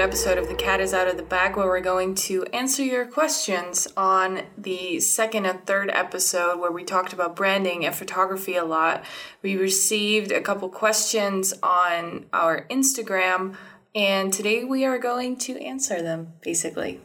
episode 0.00 0.38
of 0.38 0.48
The 0.48 0.54
Cat 0.54 0.80
is 0.80 0.94
Out 0.94 1.08
of 1.08 1.16
the 1.16 1.22
Bag 1.22 1.56
where 1.56 1.66
we're 1.66 1.80
going 1.80 2.14
to 2.16 2.44
answer 2.52 2.84
your 2.84 3.04
questions 3.04 3.88
on 3.96 4.42
the 4.56 5.00
second 5.00 5.46
and 5.46 5.66
third 5.66 5.90
episode 5.90 6.60
where 6.60 6.70
we 6.70 6.84
talked 6.84 7.12
about 7.12 7.34
branding 7.34 7.84
and 7.84 7.94
photography 7.94 8.54
a 8.54 8.64
lot. 8.64 9.04
We 9.42 9.56
received 9.56 10.30
a 10.30 10.40
couple 10.40 10.68
questions 10.68 11.54
on 11.62 12.26
our 12.32 12.66
Instagram 12.68 13.56
and 13.94 14.32
today 14.32 14.62
we 14.62 14.84
are 14.84 14.98
going 14.98 15.36
to 15.38 15.60
answer 15.60 16.00
them 16.00 16.34
basically. 16.42 17.00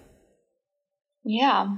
Yeah. 1.23 1.78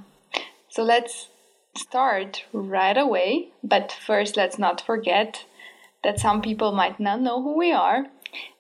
So 0.70 0.84
let's 0.84 1.29
start 1.77 2.43
right 2.52 2.97
away, 2.97 3.54
but 3.63 3.91
first 3.91 4.36
let's 4.36 4.60
not 4.60 4.82
forget 4.82 5.46
that 6.04 6.19
some 6.19 6.41
people 6.41 6.71
might 6.71 7.00
not 7.00 7.21
know 7.21 7.41
who 7.41 7.57
we 7.57 7.71
are 7.71 8.07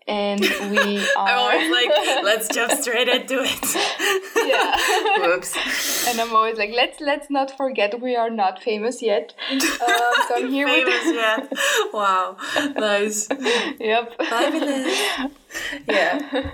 and 0.07 0.41
we 0.71 0.99
are. 1.15 1.27
I'm 1.27 1.39
always 1.39 1.71
like, 1.71 1.89
let's 2.23 2.47
jump 2.49 2.71
straight 2.73 3.07
into 3.07 3.41
it. 3.43 3.75
yeah. 4.47 5.27
Whoops. 5.27 6.07
And 6.07 6.19
I'm 6.19 6.35
always 6.35 6.57
like, 6.57 6.71
let's 6.71 6.99
let's 6.99 7.29
not 7.29 7.55
forget 7.55 7.99
we 7.99 8.15
are 8.15 8.29
not 8.29 8.61
famous 8.61 9.01
yet. 9.01 9.33
Uh, 9.51 9.59
so 9.59 10.35
I'm 10.35 10.51
here 10.51 10.67
famous 10.67 11.05
with. 11.05 11.15
yet? 11.15 11.53
Wow, 11.93 12.37
nice. 12.75 13.27
Yep. 13.79 14.13
yeah. 15.87 16.51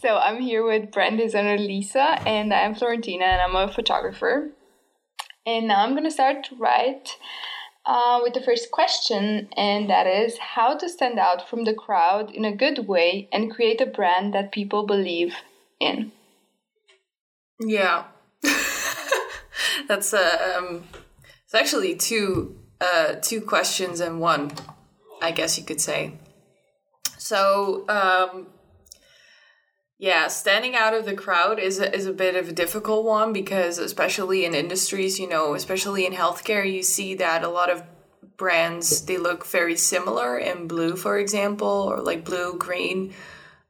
So 0.00 0.16
I'm 0.16 0.40
here 0.40 0.64
with 0.64 0.90
brand 0.90 1.18
designer 1.18 1.58
Lisa, 1.58 2.18
and 2.26 2.52
I'm 2.52 2.74
Florentina, 2.74 3.24
and 3.24 3.42
I'm 3.42 3.54
a 3.54 3.72
photographer. 3.72 4.50
And 5.46 5.68
now 5.68 5.84
I'm 5.84 5.94
gonna 5.94 6.10
start 6.10 6.48
right 6.58 7.08
uh, 7.90 8.20
with 8.22 8.34
the 8.34 8.40
first 8.40 8.70
question, 8.70 9.48
and 9.56 9.90
that 9.90 10.06
is 10.06 10.38
how 10.38 10.76
to 10.76 10.88
stand 10.88 11.18
out 11.18 11.48
from 11.48 11.64
the 11.64 11.74
crowd 11.74 12.30
in 12.30 12.44
a 12.44 12.54
good 12.54 12.86
way 12.86 13.28
and 13.32 13.50
create 13.50 13.80
a 13.80 13.86
brand 13.86 14.32
that 14.32 14.52
people 14.52 14.86
believe 14.86 15.34
in. 15.80 16.12
Yeah, 17.58 18.04
that's 19.88 20.14
uh, 20.14 20.56
um, 20.56 20.84
it's 21.44 21.54
actually 21.54 21.96
two 21.96 22.60
uh, 22.80 23.14
two 23.20 23.40
questions 23.40 24.00
in 24.00 24.20
one, 24.20 24.52
I 25.20 25.32
guess 25.32 25.58
you 25.58 25.64
could 25.64 25.80
say. 25.80 26.12
So 27.18 27.86
um, 27.88 28.46
yeah, 30.00 30.28
standing 30.28 30.74
out 30.74 30.94
of 30.94 31.04
the 31.04 31.12
crowd 31.12 31.58
is 31.58 31.78
a, 31.78 31.94
is 31.94 32.06
a 32.06 32.12
bit 32.14 32.34
of 32.34 32.48
a 32.48 32.52
difficult 32.52 33.04
one 33.04 33.34
because 33.34 33.76
especially 33.76 34.46
in 34.46 34.54
industries, 34.54 35.20
you 35.20 35.28
know, 35.28 35.52
especially 35.54 36.06
in 36.06 36.14
healthcare, 36.14 36.64
you 36.64 36.82
see 36.82 37.14
that 37.16 37.44
a 37.44 37.50
lot 37.50 37.68
of 37.68 37.82
brands 38.38 39.04
they 39.04 39.18
look 39.18 39.44
very 39.44 39.76
similar 39.76 40.38
in 40.38 40.66
blue, 40.66 40.96
for 40.96 41.18
example, 41.18 41.68
or 41.68 42.00
like 42.00 42.24
blue, 42.24 42.56
green 42.56 43.12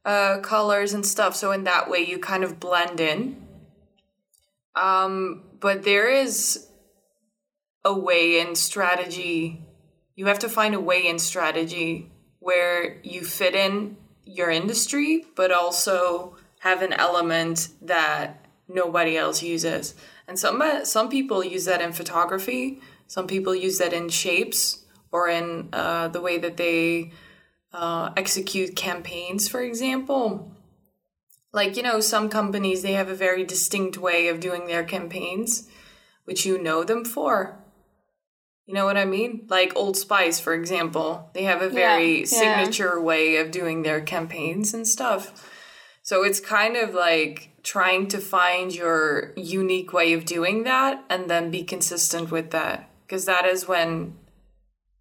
uh, 0.05 0.39
colors 0.39 0.93
and 0.93 1.05
stuff. 1.05 1.35
So 1.35 1.51
in 1.51 1.65
that 1.65 1.91
way, 1.91 2.07
you 2.07 2.21
kind 2.21 2.45
of 2.45 2.61
blend 2.61 3.01
in. 3.01 3.45
Um, 4.77 5.43
but 5.59 5.83
there 5.83 6.09
is 6.09 6.69
a 7.85 7.93
way 7.93 8.39
in 8.39 8.55
strategy. 8.55 9.65
You 10.15 10.27
have 10.27 10.39
to 10.39 10.49
find 10.49 10.77
a 10.77 10.81
way 10.81 11.09
in 11.09 11.19
strategy 11.19 12.13
where 12.39 13.01
you 13.03 13.25
fit 13.25 13.57
in 13.57 13.97
your 14.31 14.51
industry, 14.51 15.25
but 15.35 15.51
also 15.51 16.37
have 16.61 16.83
an 16.83 16.93
element 16.93 17.69
that 17.83 18.47
nobody 18.69 19.17
else 19.17 19.43
uses. 19.43 19.95
And 20.29 20.39
some 20.39 20.63
some 20.85 21.09
people 21.09 21.45
use 21.45 21.65
that 21.65 21.81
in 21.81 21.93
photography. 21.93 22.81
Some 23.07 23.27
people 23.27 23.55
use 23.55 23.79
that 23.79 23.93
in 23.93 24.09
shapes 24.09 24.85
or 25.11 25.29
in 25.29 25.69
uh, 25.73 26.09
the 26.09 26.21
way 26.21 26.39
that 26.39 26.57
they 26.57 27.13
uh, 27.73 28.11
execute 28.17 28.77
campaigns, 28.77 29.49
for 29.49 29.61
example. 29.61 30.53
Like 31.53 31.77
you 31.77 31.83
know, 31.83 32.01
some 32.01 32.29
companies 32.29 32.83
they 32.83 32.93
have 32.93 33.09
a 33.09 33.15
very 33.15 33.45
distinct 33.45 33.99
way 33.99 34.29
of 34.29 34.39
doing 34.39 34.67
their 34.67 34.85
campaigns, 34.85 35.69
which 36.25 36.47
you 36.47 36.63
know 36.63 36.85
them 36.85 37.05
for. 37.05 37.60
You 38.71 38.75
know 38.75 38.85
what 38.85 38.97
I 38.97 39.05
mean? 39.05 39.47
Like 39.49 39.73
Old 39.75 39.97
Spice, 39.97 40.39
for 40.39 40.55
example, 40.55 41.29
they 41.35 41.43
have 41.43 41.61
a 41.61 41.69
very 41.69 42.21
yeah, 42.21 42.25
signature 42.25 42.93
yeah. 42.99 43.03
way 43.03 43.37
of 43.39 43.51
doing 43.51 43.83
their 43.83 44.01
campaigns 44.01 44.73
and 44.73 44.87
stuff. 44.87 45.51
So 46.05 46.23
it's 46.23 46.39
kind 46.39 46.77
of 46.77 46.95
like 46.95 47.51
trying 47.65 48.07
to 48.07 48.19
find 48.19 48.73
your 48.73 49.33
unique 49.37 49.93
way 49.93 50.13
of 50.13 50.25
doing 50.25 50.63
that 50.63 51.05
and 51.11 51.29
then 51.29 51.51
be 51.51 51.65
consistent 51.65 52.31
with 52.31 52.53
that. 52.53 52.89
Because 53.05 53.25
that 53.25 53.45
is 53.45 53.67
when 53.67 54.17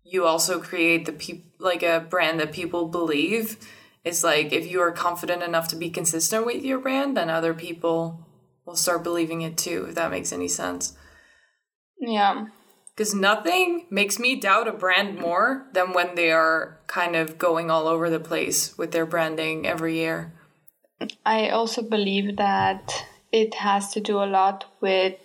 you 0.03 0.25
also 0.25 0.59
create 0.59 1.05
the 1.05 1.11
people 1.11 1.51
like 1.59 1.83
a 1.83 2.07
brand 2.09 2.39
that 2.39 2.51
people 2.51 2.87
believe. 2.87 3.57
It's 4.03 4.23
like 4.23 4.51
if 4.51 4.65
you 4.65 4.81
are 4.81 4.91
confident 4.91 5.43
enough 5.43 5.67
to 5.67 5.75
be 5.75 5.91
consistent 5.91 6.43
with 6.43 6.65
your 6.65 6.79
brand, 6.79 7.15
then 7.15 7.29
other 7.29 7.53
people 7.53 8.25
will 8.65 8.75
start 8.75 9.03
believing 9.03 9.43
it 9.43 9.57
too, 9.59 9.85
if 9.89 9.93
that 9.93 10.09
makes 10.09 10.33
any 10.33 10.47
sense. 10.47 10.97
Yeah 11.99 12.47
because 12.99 13.15
nothing 13.15 13.85
makes 13.89 14.19
me 14.19 14.35
doubt 14.35 14.67
a 14.67 14.73
brand 14.73 15.17
more 15.17 15.65
than 15.71 15.93
when 15.93 16.15
they 16.15 16.31
are 16.31 16.81
kind 16.87 17.15
of 17.15 17.37
going 17.37 17.71
all 17.71 17.87
over 17.87 18.09
the 18.09 18.19
place 18.19 18.77
with 18.77 18.91
their 18.91 19.05
branding 19.05 19.65
every 19.65 19.95
year. 19.95 20.33
I 21.25 21.47
also 21.47 21.81
believe 21.81 22.35
that 22.35 23.05
it 23.31 23.53
has 23.53 23.93
to 23.93 24.01
do 24.01 24.17
a 24.17 24.27
lot 24.27 24.65
with 24.81 25.15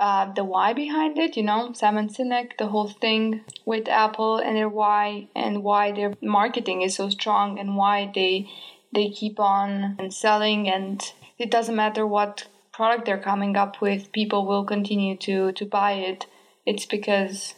uh, 0.00 0.32
the 0.32 0.44
why 0.44 0.72
behind 0.72 1.18
it. 1.18 1.36
You 1.36 1.42
know, 1.42 1.74
Simon 1.74 2.08
Sinek, 2.08 2.56
the 2.58 2.68
whole 2.68 2.88
thing 2.88 3.44
with 3.66 3.86
Apple 3.86 4.38
and 4.38 4.56
their 4.56 4.70
why 4.70 5.28
and 5.36 5.62
why 5.62 5.92
their 5.92 6.14
marketing 6.22 6.80
is 6.80 6.94
so 6.94 7.10
strong 7.10 7.58
and 7.58 7.76
why 7.76 8.10
they 8.14 8.48
they 8.94 9.10
keep 9.10 9.38
on 9.38 9.94
and 9.98 10.14
selling 10.14 10.70
and 10.70 11.12
it 11.36 11.50
doesn't 11.50 11.76
matter 11.76 12.06
what 12.06 12.46
product 12.72 13.04
they're 13.04 13.18
coming 13.18 13.58
up 13.58 13.82
with, 13.82 14.10
people 14.12 14.46
will 14.46 14.64
continue 14.64 15.18
to 15.18 15.52
to 15.52 15.66
buy 15.66 15.92
it 15.92 16.24
it's 16.68 16.86
because 16.86 17.54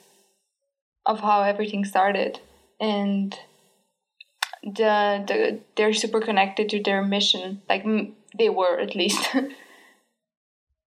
of 1.05 1.21
how 1.21 1.43
everything 1.43 1.85
started. 1.85 2.39
And 2.81 3.37
the, 4.63 5.25
the 5.27 5.61
they're 5.77 5.93
super 5.93 6.21
connected 6.21 6.69
to 6.71 6.83
their 6.83 7.03
mission. 7.03 7.63
Like 7.69 7.85
they 8.39 8.49
were 8.49 8.79
at 8.79 8.95
least. 8.95 9.29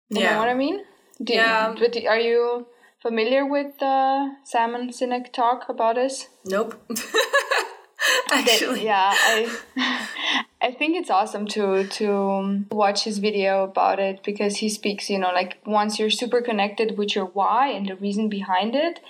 You 0.09 0.21
yeah. 0.21 0.33
know 0.33 0.39
what 0.39 0.49
i 0.49 0.53
mean? 0.53 0.81
Do 1.23 1.33
yeah. 1.33 1.73
but 1.77 1.97
are 2.05 2.19
you 2.19 2.67
familiar 3.01 3.45
with 3.47 3.81
uh, 3.81 4.29
the 4.29 4.31
Simon 4.43 4.89
Sinek 4.89 5.33
talk 5.33 5.69
about 5.69 5.95
this? 5.95 6.27
nope. 6.45 6.75
Actually. 8.31 8.83
yeah 8.85 9.11
i 9.13 10.45
I 10.63 10.71
think 10.71 10.95
it's 10.95 11.09
awesome 11.09 11.45
to 11.47 11.85
to 11.99 12.65
watch 12.71 13.03
his 13.03 13.17
video 13.17 13.65
about 13.65 13.99
it 13.99 14.23
because 14.23 14.55
he 14.57 14.69
speaks, 14.69 15.09
you 15.09 15.19
know, 15.19 15.33
like 15.33 15.57
once 15.65 15.99
you're 15.99 16.09
super 16.09 16.41
connected 16.41 16.97
with 16.97 17.15
your 17.15 17.25
why 17.25 17.67
and 17.67 17.85
the 17.85 17.97
reason 17.97 18.29
behind 18.29 18.73
it, 18.73 19.01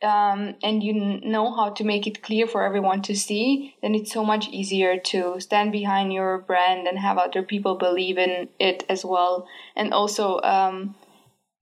um, 0.00 0.54
and 0.62 0.80
you 0.80 0.94
know 0.94 1.52
how 1.56 1.70
to 1.70 1.82
make 1.82 2.06
it 2.06 2.22
clear 2.22 2.46
for 2.46 2.62
everyone 2.62 3.02
to 3.02 3.16
see, 3.16 3.74
then 3.82 3.96
it's 3.96 4.12
so 4.12 4.24
much 4.24 4.48
easier 4.50 4.96
to 4.96 5.40
stand 5.40 5.72
behind 5.72 6.12
your 6.12 6.38
brand 6.38 6.86
and 6.86 7.00
have 7.00 7.18
other 7.18 7.42
people 7.42 7.74
believe 7.74 8.16
in 8.16 8.48
it 8.60 8.84
as 8.88 9.04
well. 9.04 9.48
And 9.74 9.92
also, 9.92 10.40
um, 10.42 10.94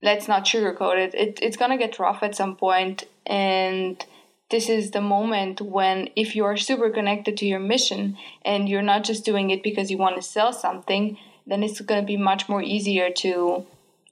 let's 0.03 0.29
not 0.29 0.45
sugarcoat 0.45 0.99
it. 0.99 1.15
it. 1.15 1.39
It's 1.41 1.57
gonna 1.57 1.79
get 1.79 1.99
rough 1.99 2.23
at 2.23 2.37
some 2.37 2.57
point, 2.57 3.07
and 3.25 4.05
this 4.51 4.69
is 4.69 4.91
the 4.91 5.01
moment 5.01 5.61
when 5.61 6.09
if 6.17 6.35
you 6.35 6.45
are 6.45 6.57
super 6.57 6.91
connected 6.91 7.37
to 7.37 7.47
your 7.47 7.61
mission 7.61 8.17
and 8.45 8.69
you're 8.69 8.83
not 8.83 9.05
just 9.05 9.25
doing 9.25 9.51
it 9.51 9.63
because 9.63 9.91
you 9.91 9.99
want 9.99 10.17
to 10.17 10.23
sell 10.23 10.53
something 10.53 11.17
then 11.47 11.63
it's 11.63 11.81
going 11.81 12.01
to 12.01 12.07
be 12.07 12.17
much 12.17 12.49
more 12.49 12.63
easier 12.63 13.11
to 13.11 13.67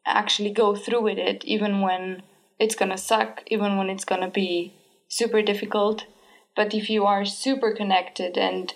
actually 0.06 0.50
go 0.50 0.74
through 0.74 1.02
with 1.02 1.18
it 1.18 1.44
even 1.44 1.80
when 1.80 2.22
it's 2.58 2.74
going 2.74 2.90
to 2.90 2.98
suck 2.98 3.42
even 3.46 3.76
when 3.76 3.90
it's 3.90 4.04
going 4.04 4.20
to 4.20 4.28
be 4.28 4.74
super 5.08 5.42
difficult. 5.42 6.06
But 6.56 6.74
if 6.74 6.90
you 6.90 7.04
are 7.04 7.24
super 7.24 7.72
connected 7.72 8.36
and 8.36 8.74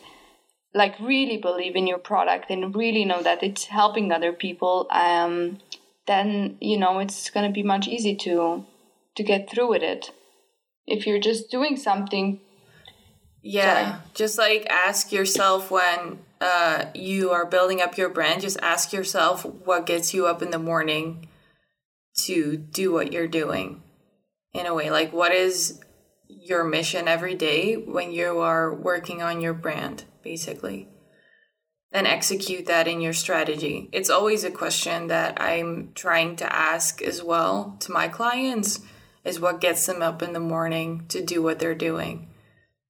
like 0.75 0.98
really 1.00 1.37
believe 1.37 1.76
in 1.76 1.87
your 1.87 1.98
product 1.98 2.50
and 2.50 2.75
really 2.75 3.04
know 3.04 3.22
that 3.22 3.42
it's 3.42 3.66
helping 3.66 4.10
other 4.10 4.32
people 4.32 4.87
um, 4.90 5.58
then 6.06 6.56
you 6.60 6.78
know 6.78 6.98
it's 6.98 7.31
going 7.31 7.46
to 7.46 7.52
be 7.52 7.62
much 7.62 7.87
easier 7.87 8.16
to 8.16 8.64
to 9.14 9.22
get 9.22 9.50
through 9.50 9.69
with 9.69 9.82
it 9.82 10.10
if 10.87 11.06
you're 11.06 11.20
just 11.20 11.50
doing 11.50 11.76
something 11.76 12.40
yeah 13.43 13.90
sorry. 13.90 14.02
just 14.14 14.38
like 14.38 14.67
ask 14.70 15.12
yourself 15.12 15.70
when 15.70 16.19
uh, 16.40 16.87
you 16.94 17.31
are 17.31 17.46
building 17.46 17.81
up 17.81 17.96
your 17.96 18.08
brand 18.08 18.40
just 18.40 18.58
ask 18.61 18.93
yourself 18.93 19.44
what 19.44 19.87
gets 19.87 20.12
you 20.12 20.26
up 20.26 20.43
in 20.43 20.50
the 20.50 20.58
morning 20.58 21.29
to 22.14 22.56
do 22.56 22.93
what 22.93 23.12
you're 23.12 23.29
doing 23.29 23.82
in 24.52 24.67
a 24.67 24.75
way. 24.75 24.90
Like 24.90 25.12
what 25.12 25.32
is 25.32 25.81
your 26.29 26.64
mission 26.64 27.08
every 27.08 27.35
day 27.35 27.75
when 27.75 28.12
you 28.12 28.38
are 28.38 28.75
working 28.75 29.23
on 29.23 29.40
your 29.40 29.55
brand 29.55 30.05
basically? 30.23 30.88
And 31.94 32.06
execute 32.06 32.67
that 32.67 32.88
in 32.88 33.02
your 33.02 33.12
strategy. 33.12 33.90
It's 33.93 34.08
always 34.08 34.44
a 34.44 34.50
question 34.50 35.08
that 35.08 35.38
i'm 35.40 35.93
trying 35.94 36.37
to 36.37 36.50
ask 36.50 37.02
as 37.02 37.23
well 37.23 37.76
to 37.81 37.93
my 37.93 38.08
clients 38.08 38.81
is 39.24 39.40
what 39.40 39.60
gets 39.60 39.86
them 39.86 40.02
up 40.02 40.22
in 40.22 40.32
the 40.32 40.40
morning 40.40 41.04
to 41.08 41.22
do 41.24 41.42
what 41.42 41.58
they're 41.58 41.74
doing? 41.74 42.28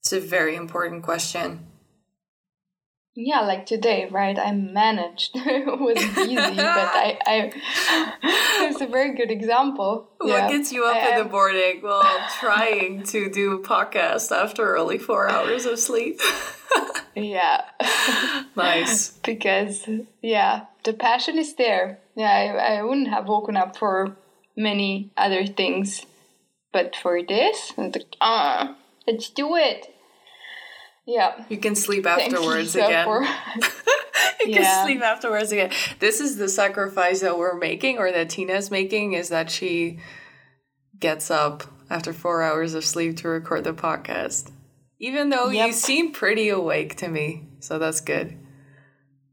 It's 0.00 0.12
a 0.12 0.20
very 0.20 0.56
important 0.56 1.02
question. 1.02 1.66
yeah, 3.14 3.40
like 3.42 3.66
today, 3.66 4.08
right? 4.10 4.38
I 4.38 4.52
managed. 4.52 5.32
it 5.36 5.66
wasn't 5.66 6.18
easy, 6.18 6.56
but 6.56 6.56
I, 6.56 7.18
I 7.26 7.52
it's 8.68 8.80
a 8.80 8.86
very 8.86 9.14
good 9.14 9.30
example. 9.30 10.10
What 10.18 10.28
yeah. 10.28 10.48
gets 10.48 10.72
you 10.72 10.84
up 10.84 10.96
I, 10.96 11.10
in 11.10 11.14
the 11.18 11.24
um, 11.26 11.30
morning 11.30 11.78
while 11.82 12.26
trying 12.40 13.02
to 13.04 13.30
do 13.30 13.52
a 13.52 13.62
podcast 13.62 14.32
after 14.32 14.76
only 14.76 14.98
four 14.98 15.28
hours 15.28 15.66
of 15.66 15.78
sleep? 15.78 16.20
yeah. 17.14 17.64
nice. 18.56 19.10
because 19.18 19.88
yeah, 20.22 20.66
the 20.84 20.94
passion 20.94 21.38
is 21.38 21.54
there. 21.54 22.00
Yeah, 22.16 22.30
I, 22.30 22.78
I 22.78 22.82
wouldn't 22.82 23.08
have 23.08 23.28
woken 23.28 23.56
up 23.56 23.76
for 23.76 24.16
many 24.56 25.10
other 25.16 25.46
things, 25.46 26.04
but 26.72 26.96
for 26.96 27.22
this, 27.22 27.72
like, 27.76 28.16
ah, 28.20 28.76
let's 29.06 29.30
do 29.30 29.56
it. 29.56 29.86
Yeah. 31.06 31.44
You 31.48 31.58
can 31.58 31.74
sleep 31.74 32.06
afterwards 32.06 32.74
again. 32.74 33.04
For... 33.04 33.22
you 34.44 34.54
yeah. 34.54 34.62
can 34.62 34.86
sleep 34.86 35.02
afterwards 35.02 35.52
again. 35.52 35.70
This 35.98 36.20
is 36.20 36.36
the 36.36 36.48
sacrifice 36.48 37.20
that 37.20 37.38
we're 37.38 37.58
making, 37.58 37.98
or 37.98 38.10
that 38.12 38.30
Tina's 38.30 38.70
making, 38.70 39.14
is 39.14 39.28
that 39.28 39.50
she 39.50 39.98
gets 40.98 41.30
up 41.30 41.64
after 41.90 42.12
four 42.12 42.42
hours 42.42 42.74
of 42.74 42.84
sleep 42.84 43.16
to 43.18 43.28
record 43.28 43.64
the 43.64 43.74
podcast. 43.74 44.50
Even 44.98 45.30
though 45.30 45.50
yep. 45.50 45.66
you 45.66 45.72
seem 45.72 46.12
pretty 46.12 46.48
awake 46.48 46.96
to 46.96 47.08
me. 47.08 47.48
So 47.58 47.78
that's 47.78 48.00
good. 48.00 48.38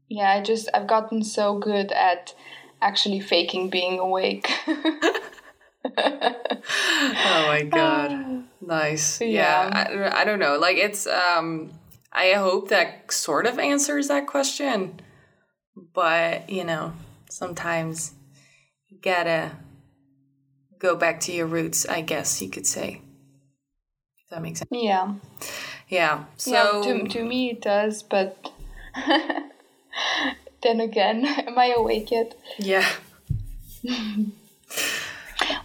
Yeah, 0.08 0.30
I 0.30 0.42
just, 0.42 0.68
I've 0.74 0.88
gotten 0.88 1.22
so 1.22 1.58
good 1.58 1.92
at 1.92 2.34
actually 2.82 3.20
faking 3.20 3.70
being 3.70 4.00
awake. 4.00 4.50
oh 5.84 7.46
my 7.46 7.62
god. 7.62 8.44
Nice. 8.62 9.22
Yeah, 9.22 9.28
yeah. 9.28 10.10
I, 10.12 10.20
I, 10.20 10.24
don't 10.24 10.38
know. 10.38 10.58
Like 10.58 10.76
it's 10.76 11.06
um 11.06 11.72
i 12.12 12.32
hope 12.32 12.68
that 12.68 13.10
sort 13.12 13.46
of 13.46 13.58
answers 13.58 14.08
that 14.08 14.26
question 14.26 15.00
but 15.94 16.48
you 16.50 16.64
know 16.64 16.92
sometimes 17.28 18.12
you 18.88 18.98
gotta 19.00 19.52
go 20.78 20.96
back 20.96 21.20
to 21.20 21.32
your 21.32 21.46
roots 21.46 21.86
i 21.88 22.00
guess 22.00 22.42
you 22.42 22.48
could 22.48 22.66
say 22.66 23.00
if 24.22 24.30
that 24.30 24.42
makes 24.42 24.58
sense. 24.60 24.70
Yeah. 24.72 25.14
Yeah 25.88 26.24
so 26.36 26.82
yeah, 26.82 27.02
to, 27.02 27.08
to 27.08 27.24
me 27.24 27.50
it 27.50 27.62
does 27.62 28.02
but 28.02 28.52
then 30.62 30.80
again 30.80 31.24
am 31.46 31.58
i 31.58 31.72
awake 31.76 32.10
yet? 32.10 32.34
Yeah 32.58 32.88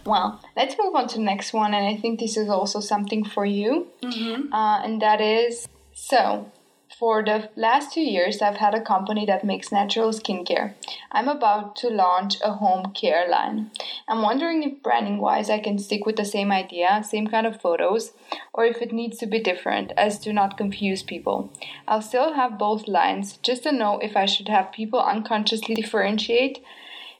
well, 0.04 0.40
let's 0.56 0.76
move 0.78 0.94
on 0.94 1.08
to 1.08 1.16
the 1.16 1.24
next 1.24 1.52
one, 1.52 1.74
and 1.74 1.86
I 1.86 1.96
think 1.96 2.20
this 2.20 2.36
is 2.36 2.48
also 2.48 2.80
something 2.80 3.24
for 3.24 3.44
you, 3.44 3.88
mm-hmm. 4.02 4.52
uh, 4.52 4.82
and 4.82 5.00
that 5.02 5.20
is 5.20 5.68
so. 5.92 6.50
For 6.98 7.22
the 7.22 7.50
last 7.56 7.92
two 7.92 8.00
years, 8.00 8.40
I've 8.40 8.56
had 8.56 8.74
a 8.74 8.80
company 8.80 9.26
that 9.26 9.44
makes 9.44 9.70
natural 9.70 10.12
skincare. 10.12 10.72
I'm 11.12 11.28
about 11.28 11.76
to 11.76 11.90
launch 11.90 12.36
a 12.42 12.52
home 12.52 12.92
care 12.94 13.28
line. 13.28 13.70
I'm 14.08 14.22
wondering 14.22 14.62
if 14.62 14.82
branding 14.82 15.18
wise 15.18 15.50
I 15.50 15.58
can 15.58 15.78
stick 15.78 16.06
with 16.06 16.16
the 16.16 16.24
same 16.24 16.50
idea, 16.50 17.04
same 17.04 17.26
kind 17.26 17.46
of 17.46 17.60
photos, 17.60 18.12
or 18.54 18.64
if 18.64 18.80
it 18.80 18.92
needs 18.92 19.18
to 19.18 19.26
be 19.26 19.40
different 19.40 19.92
as 19.98 20.18
to 20.20 20.32
not 20.32 20.56
confuse 20.56 21.02
people. 21.02 21.52
I'll 21.86 22.00
still 22.00 22.32
have 22.32 22.58
both 22.58 22.88
lines 22.88 23.36
just 23.42 23.64
to 23.64 23.72
know 23.72 23.98
if 23.98 24.16
I 24.16 24.24
should 24.24 24.48
have 24.48 24.72
people 24.72 25.00
unconsciously 25.00 25.74
differentiate 25.74 26.64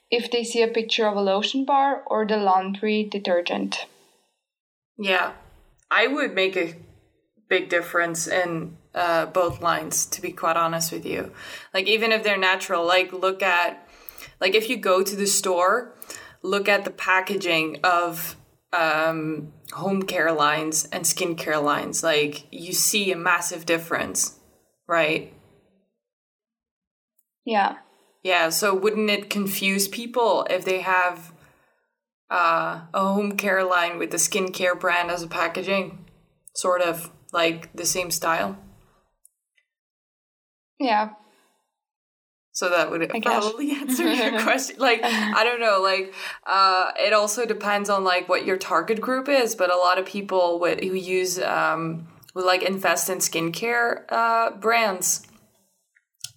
if 0.09 0.31
they 0.31 0.43
see 0.43 0.61
a 0.61 0.67
picture 0.67 1.07
of 1.07 1.17
a 1.17 1.21
lotion 1.21 1.65
bar 1.65 2.03
or 2.07 2.25
the 2.25 2.37
laundry 2.37 3.03
detergent. 3.03 3.85
Yeah, 4.97 5.33
I 5.91 6.07
would 6.07 6.33
make 6.33 6.55
a 6.57 6.75
big 7.49 7.69
difference 7.69 8.27
in 8.27 8.77
uh, 8.95 9.27
both 9.27 9.61
lines, 9.61 10.05
to 10.07 10.21
be 10.21 10.31
quite 10.31 10.57
honest 10.57 10.91
with 10.91 11.05
you. 11.05 11.31
Like, 11.73 11.87
even 11.87 12.11
if 12.11 12.23
they're 12.23 12.37
natural, 12.37 12.85
like, 12.85 13.13
look 13.13 13.41
at, 13.41 13.87
like, 14.41 14.55
if 14.55 14.69
you 14.69 14.77
go 14.77 15.03
to 15.03 15.15
the 15.15 15.27
store, 15.27 15.93
look 16.41 16.67
at 16.67 16.83
the 16.83 16.91
packaging 16.91 17.79
of 17.83 18.35
um, 18.73 19.53
home 19.71 20.03
care 20.03 20.31
lines 20.31 20.85
and 20.91 21.03
skincare 21.05 21.63
lines. 21.63 22.03
Like, 22.03 22.47
you 22.51 22.73
see 22.73 23.11
a 23.11 23.17
massive 23.17 23.65
difference, 23.65 24.39
right? 24.87 25.33
Yeah. 27.45 27.77
Yeah, 28.23 28.49
so 28.49 28.73
wouldn't 28.73 29.09
it 29.09 29.29
confuse 29.29 29.87
people 29.87 30.45
if 30.49 30.65
they 30.65 30.81
have 30.81 31.31
uh, 32.29 32.81
a 32.93 32.99
home 32.99 33.37
care 33.37 33.63
line 33.63 33.97
with 33.97 34.11
the 34.11 34.17
skincare 34.17 34.79
brand 34.79 35.11
as 35.11 35.23
a 35.23 35.27
packaging? 35.27 36.05
Sort 36.53 36.81
of 36.81 37.11
like 37.31 37.73
the 37.73 37.85
same 37.85 38.11
style? 38.11 38.57
Yeah. 40.79 41.11
So 42.57 42.69
that 42.69 42.89
would 42.89 43.07
probably 43.21 43.71
answer 43.75 44.11
your 44.11 44.41
question. 44.41 44.77
Like, 44.79 45.01
I 45.03 45.43
don't 45.43 45.59
know, 45.59 45.79
like, 45.79 46.15
uh, 46.45 46.91
it 46.99 47.13
also 47.13 47.45
depends 47.45 47.87
on 47.87 48.03
like 48.03 48.27
what 48.27 48.47
your 48.47 48.57
target 48.57 48.99
group 48.99 49.29
is, 49.29 49.53
but 49.53 49.71
a 49.71 49.77
lot 49.77 49.99
of 49.99 50.07
people 50.07 50.59
with, 50.59 50.79
who 50.79 50.95
use, 50.95 51.39
um, 51.39 52.07
who 52.33 52.43
like 52.43 52.63
invest 52.63 53.11
in 53.11 53.19
skincare 53.19 54.05
uh, 54.09 54.51
brands 54.51 55.26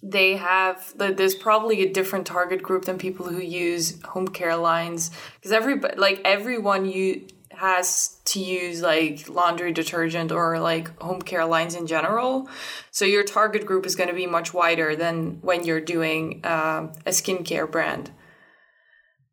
they 0.03 0.35
have 0.35 0.93
there's 0.97 1.35
probably 1.35 1.83
a 1.83 1.93
different 1.93 2.25
target 2.25 2.63
group 2.63 2.85
than 2.85 2.97
people 2.97 3.27
who 3.27 3.39
use 3.39 4.01
home 4.03 4.27
care 4.27 4.55
lines. 4.55 5.11
Because 5.35 5.51
every 5.51 5.79
like 5.79 6.21
everyone 6.25 6.85
you 6.85 7.27
has 7.51 8.17
to 8.25 8.39
use 8.39 8.81
like 8.81 9.29
laundry 9.29 9.71
detergent 9.71 10.31
or 10.31 10.59
like 10.59 10.99
home 10.99 11.21
care 11.21 11.45
lines 11.45 11.75
in 11.75 11.85
general. 11.85 12.49
So 12.89 13.05
your 13.05 13.23
target 13.23 13.65
group 13.65 13.85
is 13.85 13.95
going 13.95 14.09
to 14.09 14.15
be 14.15 14.25
much 14.25 14.53
wider 14.53 14.95
than 14.95 15.39
when 15.41 15.65
you're 15.65 15.81
doing 15.81 16.41
um, 16.43 16.93
a 17.05 17.11
skincare 17.11 17.69
brand. 17.69 18.09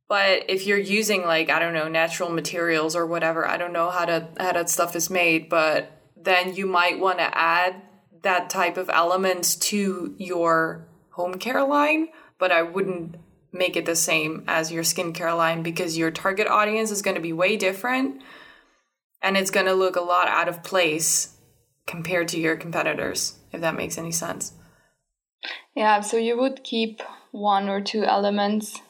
But 0.08 0.44
if 0.48 0.66
you're 0.66 0.78
using 0.78 1.24
like 1.24 1.50
i 1.50 1.58
don't 1.58 1.74
know 1.74 1.88
natural 1.88 2.30
materials 2.30 2.96
or 2.96 3.04
whatever 3.04 3.46
i 3.46 3.58
don't 3.58 3.74
know 3.74 3.90
how 3.90 4.06
to 4.06 4.26
how 4.38 4.52
that 4.52 4.70
stuff 4.70 4.96
is 4.96 5.10
made 5.10 5.50
but 5.50 5.92
then 6.16 6.54
you 6.54 6.66
might 6.66 6.98
want 6.98 7.18
to 7.18 7.38
add 7.38 7.74
that 8.22 8.50
type 8.50 8.76
of 8.76 8.90
elements 8.90 9.56
to 9.56 10.14
your 10.18 10.86
home 11.10 11.34
care 11.34 11.64
line, 11.64 12.08
but 12.38 12.52
I 12.52 12.62
wouldn't 12.62 13.16
make 13.52 13.76
it 13.76 13.86
the 13.86 13.96
same 13.96 14.44
as 14.46 14.70
your 14.70 14.82
skincare 14.82 15.36
line 15.36 15.62
because 15.62 15.96
your 15.96 16.10
target 16.10 16.46
audience 16.46 16.90
is 16.90 17.02
going 17.02 17.16
to 17.16 17.20
be 17.20 17.32
way 17.32 17.56
different 17.56 18.22
and 19.22 19.37
it's 19.37 19.50
going 19.50 19.66
to 19.66 19.75
look 19.75 19.96
a 19.96 20.00
lot 20.00 20.28
out 20.28 20.48
of 20.48 20.62
place 20.62 21.37
compared 21.87 22.28
to 22.28 22.38
your 22.38 22.56
competitors, 22.56 23.38
if 23.52 23.60
that 23.60 23.75
makes 23.75 23.98
any 23.98 24.12
sense. 24.12 24.52
Yeah, 25.75 26.00
so 26.00 26.16
you 26.16 26.38
would 26.38 26.62
keep 26.62 27.00
one 27.32 27.68
or 27.68 27.80
two 27.80 28.04
elements 28.04 28.80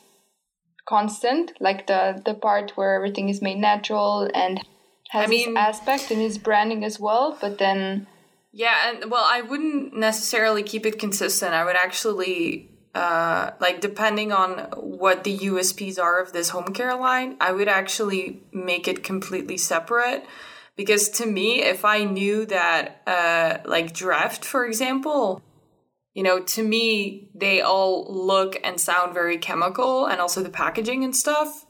constant, 0.88 1.52
like 1.61 1.87
the 1.87 2.20
the 2.25 2.35
part 2.35 2.73
where 2.76 2.94
everything 2.94 3.28
is 3.28 3.42
made 3.42 3.58
natural 3.58 4.28
and 4.35 4.58
has 5.11 5.26
I 5.26 5.30
mean, 5.30 5.54
this 5.54 5.62
aspect 5.62 6.11
in 6.11 6.18
his 6.18 6.38
branding 6.38 6.85
as 6.85 6.99
well, 6.99 7.37
but 7.40 7.58
then 7.58 8.06
yeah, 8.52 8.90
and 8.90 9.11
well, 9.11 9.25
I 9.26 9.43
wouldn't 9.43 9.95
necessarily 9.95 10.62
keep 10.62 10.87
it 10.87 10.99
consistent. 10.99 11.55
I 11.55 11.64
would 11.64 11.76
actually 11.76 12.71
uh, 12.95 13.52
like 13.61 13.81
depending 13.81 14.33
on 14.33 14.59
what 14.76 15.25
the 15.25 15.38
USPs 15.38 16.00
are 16.00 16.21
of 16.21 16.33
this 16.33 16.49
home 16.49 16.73
care 16.73 16.97
line, 16.97 17.37
I 17.40 17.52
would 17.52 17.69
actually 17.69 18.43
make 18.52 18.88
it 18.88 19.05
completely 19.05 19.57
separate. 19.57 20.25
Because 20.76 21.09
to 21.11 21.26
me, 21.26 21.62
if 21.62 21.85
I 21.85 22.05
knew 22.05 22.47
that, 22.47 23.02
uh, 23.07 23.59
like 23.69 23.93
Dreft, 23.93 24.45
for 24.45 24.64
example, 24.64 25.43
you 26.14 26.23
know, 26.23 26.40
to 26.40 26.62
me, 26.62 27.31
they 27.35 27.61
all 27.61 28.07
look 28.12 28.57
and 28.64 28.81
sound 28.81 29.12
very 29.14 29.38
chemical 29.38 30.07
and 30.07 30.21
also 30.21 30.43
the 30.43 30.50
packaging 30.50 31.05
and 31.05 31.14
stuff. 31.14 31.67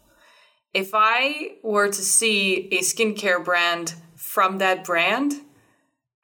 If 0.73 0.90
I 0.94 1.56
were 1.62 1.88
to 1.88 2.02
see 2.02 2.68
a 2.70 2.80
skincare 2.80 3.42
brand 3.42 3.94
from 4.14 4.58
that 4.58 4.85
brand, 4.85 5.35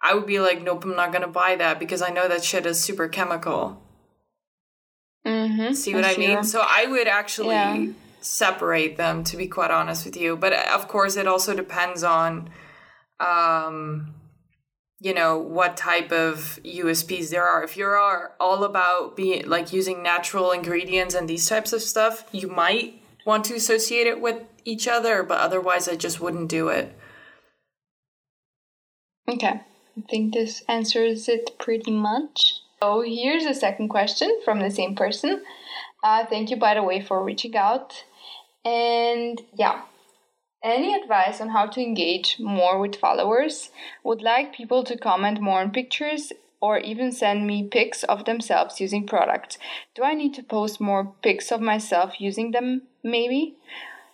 I 0.05 0.13
would 0.13 0.27
be 0.27 0.39
like, 0.39 0.63
nope, 0.63 0.85
I'm 0.85 0.95
not 0.95 1.13
gonna 1.13 1.27
buy 1.27 1.57
that 1.57 1.79
because 1.79 2.03
I 2.03 2.11
know 2.11 2.29
that 2.29 2.45
shit 2.45 2.67
is 2.67 2.79
super 2.79 3.09
chemical. 3.09 3.83
Mm-hmm. 5.27 5.73
See 5.73 5.95
what 5.95 6.05
I, 6.05 6.17
mean? 6.19 6.45
So 6.45 6.63
I 6.63 6.85
would 6.87 7.09
actually 7.09 7.55
yeah. 7.55 7.87
separate 8.21 8.99
them, 8.99 9.25
to 9.25 9.39
be 9.39 9.47
quite 9.47 9.71
honest 9.71 10.05
with 10.05 10.19
you. 10.19 10.37
But 10.37 10.53
uh, 10.53 10.65
of 10.75 10.89
course, 10.89 11.17
it 11.17 11.27
also 11.27 11.55
depends 11.55 12.05
on, 12.05 12.51
um, 13.19 14.15
you 15.01 15.15
know, 15.15 15.39
what 15.39 15.79
type 15.79 16.13
of 16.13 16.61
USPs 16.63 17.31
there 17.31 17.45
are. 17.45 17.65
If 17.65 17.79
you 17.79 17.87
are 17.87 18.33
all 18.39 18.65
about 18.65 19.17
being 19.17 19.49
like 19.49 19.73
using 19.73 20.03
natural 20.03 20.51
ingredients 20.51 21.15
and 21.15 21.27
these 21.27 21.49
types 21.49 21.73
of 21.73 21.81
stuff, 21.81 22.27
you 22.31 22.49
might 22.49 23.01
want 23.25 23.47
to 23.47 23.55
associate 23.55 24.07
it 24.07 24.21
with 24.21 24.43
each 24.67 24.87
other, 24.87 25.23
but 25.23 25.41
otherwise, 25.41 25.89
I 25.89 25.97
just 25.97 26.21
wouldn't 26.21 26.51
do 26.51 26.69
it. 26.69 26.95
Okay. 29.27 29.63
I 29.97 30.01
think 30.11 30.35
this 30.35 30.63
answers 30.69 31.29
it 31.29 31.59
pretty 31.59 31.91
much. 31.91 32.61
So 32.83 33.03
here's 33.03 33.45
a 33.45 33.55
second 33.55 33.89
question 33.89 34.41
from 34.45 34.61
the 34.61 34.71
same 34.71 34.95
person. 34.95 35.43
Uh, 36.03 36.27
thank 36.27 36.51
you, 36.51 36.57
by 36.57 36.75
the 36.75 36.83
way, 36.83 37.01
for 37.01 37.23
reaching 37.25 37.57
out. 37.57 38.05
And 38.65 39.41
yeah, 39.55 39.83
any 40.63 40.95
advice 40.95 41.41
on 41.41 41.51
how 41.51 41.67
to 41.67 41.81
engage 41.81 42.37
more 42.39 42.79
with 42.79 42.97
followers? 42.97 43.71
Would 44.03 44.23
like 44.23 44.55
people 44.55 44.83
to 44.85 44.99
comment 44.99 45.41
more 45.41 45.61
on 45.61 45.71
pictures 45.71 46.33
or 46.61 46.79
even 46.79 47.13
send 47.13 47.47
me 47.47 47.69
pics 47.69 48.05
of 48.05 48.25
themselves 48.25 48.81
using 48.81 49.07
products. 49.07 49.59
Do 49.95 50.03
I 50.03 50.15
need 50.15 50.33
to 50.35 50.43
post 50.43 50.81
more 50.81 51.13
pics 51.23 51.53
of 51.53 51.61
myself 51.61 52.19
using 52.19 52.53
them, 52.53 52.83
maybe? 53.03 53.57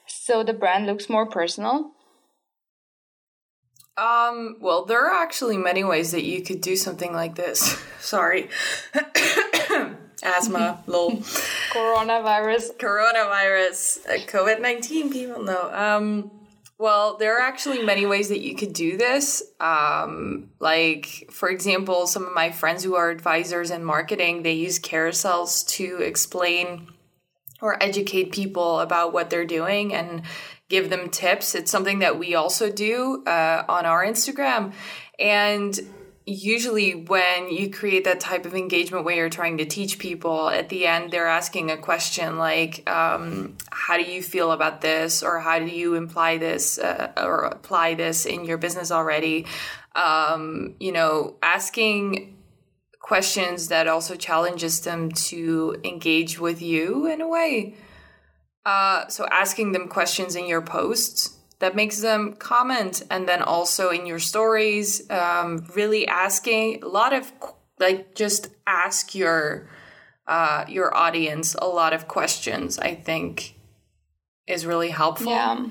So 0.07 0.43
the 0.43 0.53
brand 0.53 0.87
looks 0.87 1.09
more 1.09 1.27
personal? 1.27 1.93
Um, 4.01 4.57
well, 4.61 4.87
there 4.87 5.07
are 5.07 5.23
actually 5.23 5.59
many 5.59 5.85
ways 5.85 6.13
that 6.13 6.25
you 6.25 6.43
could 6.43 6.63
do 6.63 6.75
something 6.75 7.13
like 7.13 7.35
this. 7.35 7.79
Sorry. 8.01 8.49
Asthma, 10.23 10.83
lol. 10.87 11.19
Coronavirus. 11.73 12.77
Coronavirus. 12.79 14.07
Uh, 14.07 14.27
COVID 14.27 14.61
19, 14.61 15.13
people 15.13 15.43
know. 15.43 15.71
Um, 15.73 16.31
well, 16.79 17.19
there 17.19 17.37
are 17.37 17.43
actually 17.43 17.83
many 17.83 18.07
ways 18.07 18.31
that 18.31 18.41
you 18.41 18.55
could 18.55 18.73
do 18.73 18.97
this. 18.97 19.43
Um, 19.61 20.49
like, 20.61 21.29
for 21.31 21.51
example, 21.51 22.07
some 22.07 22.25
of 22.25 22.33
my 22.33 22.51
friends 22.51 22.83
who 22.83 22.97
are 22.97 23.11
advisors 23.11 23.71
in 23.71 23.85
marketing, 23.85 24.45
they 24.45 24.55
use 24.55 24.79
carousels 24.79 25.67
to 25.69 25.99
explain 25.99 26.89
or 27.61 27.83
educate 27.83 28.33
people 28.33 28.81
about 28.81 29.13
what 29.13 29.29
they're 29.29 29.45
doing 29.45 29.93
and 29.93 30.23
give 30.71 30.89
them 30.89 31.11
tips. 31.11 31.55
It's 31.55 31.71
something 31.71 31.99
that 31.99 32.19
we 32.19 32.35
also 32.35 32.71
do 32.71 33.23
uh, 33.27 33.65
on 33.69 33.85
our 33.85 34.03
Instagram. 34.03 34.73
And 35.19 35.79
usually 36.27 36.95
when 36.95 37.51
you 37.51 37.71
create 37.71 38.05
that 38.05 38.21
type 38.21 38.47
of 38.47 38.55
engagement 38.55 39.05
where 39.05 39.17
you're 39.17 39.29
trying 39.29 39.59
to 39.59 39.65
teach 39.65 39.99
people 39.99 40.49
at 40.49 40.69
the 40.69 40.87
end 40.87 41.11
they're 41.11 41.27
asking 41.27 41.71
a 41.71 41.77
question 41.77 42.39
like 42.39 42.89
um, 42.89 43.57
how 43.73 43.97
do 43.97 44.05
you 44.05 44.23
feel 44.23 44.53
about 44.53 44.81
this 44.81 45.23
or 45.23 45.41
how 45.41 45.59
do 45.59 45.67
you 45.67 45.95
imply 45.95 46.39
this 46.39 46.79
uh, 46.79 47.11
or 47.17 47.45
apply 47.45 47.95
this 47.95 48.27
in 48.27 48.45
your 48.45 48.59
business 48.59 48.93
already 48.93 49.45
um, 49.97 50.75
you 50.79 50.93
know 50.93 51.35
asking 51.43 52.37
questions 53.01 53.69
that 53.69 53.89
also 53.89 54.15
challenges 54.15 54.83
them 54.83 55.11
to 55.11 55.75
engage 55.83 56.39
with 56.39 56.63
you 56.63 57.07
in 57.07 57.21
a 57.21 57.29
way 57.29 57.75
uh, 58.67 59.09
so 59.09 59.27
asking 59.31 59.73
them 59.73 59.89
questions 59.89 60.37
in 60.37 60.47
your 60.47 60.63
posts 60.63 61.37
that 61.59 61.77
makes 61.77 62.01
them 62.01 62.35
comment 62.35 63.03
and 63.11 63.29
then 63.29 63.43
also 63.43 63.91
in 63.91 64.07
your 64.07 64.19
stories 64.19 65.09
um, 65.11 65.67
really 65.75 66.07
asking 66.07 66.83
a 66.83 66.89
lot 66.89 67.13
of 67.13 67.33
like 67.79 68.15
just 68.15 68.49
ask 68.67 69.15
your 69.15 69.69
uh, 70.27 70.65
your 70.69 70.95
audience 70.95 71.55
a 71.55 71.67
lot 71.67 71.93
of 71.93 72.07
questions 72.07 72.79
i 72.79 72.95
think 72.95 73.55
is 74.51 74.67
really 74.67 74.91
helpful. 74.91 75.33
Yeah. 75.33 75.67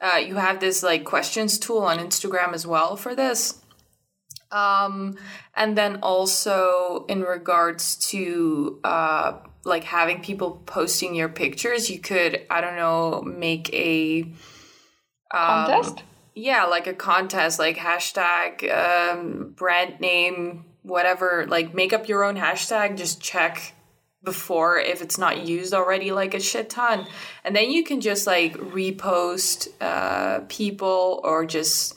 Uh, 0.00 0.18
you 0.18 0.36
have 0.36 0.60
this 0.60 0.82
like 0.82 1.04
questions 1.04 1.58
tool 1.58 1.78
on 1.78 1.98
instagram 1.98 2.52
as 2.52 2.66
well 2.66 2.96
for 2.96 3.14
this. 3.14 3.62
Um, 4.52 5.16
and 5.54 5.76
then 5.76 5.98
also 6.02 7.04
in 7.08 7.22
regards 7.22 7.96
to 8.10 8.78
uh, 8.84 9.38
like 9.66 9.84
having 9.84 10.22
people 10.22 10.62
posting 10.64 11.14
your 11.14 11.28
pictures 11.28 11.90
you 11.90 11.98
could 11.98 12.40
i 12.48 12.60
don't 12.60 12.76
know 12.76 13.20
make 13.22 13.72
a 13.74 14.22
um, 15.32 15.66
contest? 15.66 16.02
Yeah, 16.34 16.64
like 16.64 16.86
a 16.86 16.94
contest, 16.94 17.58
like 17.58 17.76
hashtag 17.76 18.70
um, 18.70 19.54
brand 19.56 20.00
name, 20.00 20.64
whatever. 20.82 21.46
Like 21.48 21.74
make 21.74 21.92
up 21.92 22.08
your 22.08 22.24
own 22.24 22.36
hashtag. 22.36 22.96
Just 22.96 23.20
check 23.20 23.72
before 24.22 24.78
if 24.78 25.02
it's 25.02 25.18
not 25.18 25.46
used 25.46 25.72
already 25.72 26.10
like 26.10 26.34
a 26.34 26.40
shit 26.40 26.68
ton 26.68 27.06
and 27.44 27.54
then 27.54 27.70
you 27.70 27.84
can 27.84 28.00
just 28.00 28.26
like 28.26 28.54
repost 28.54 29.68
uh, 29.80 30.40
people 30.48 31.20
or 31.22 31.46
just 31.46 31.94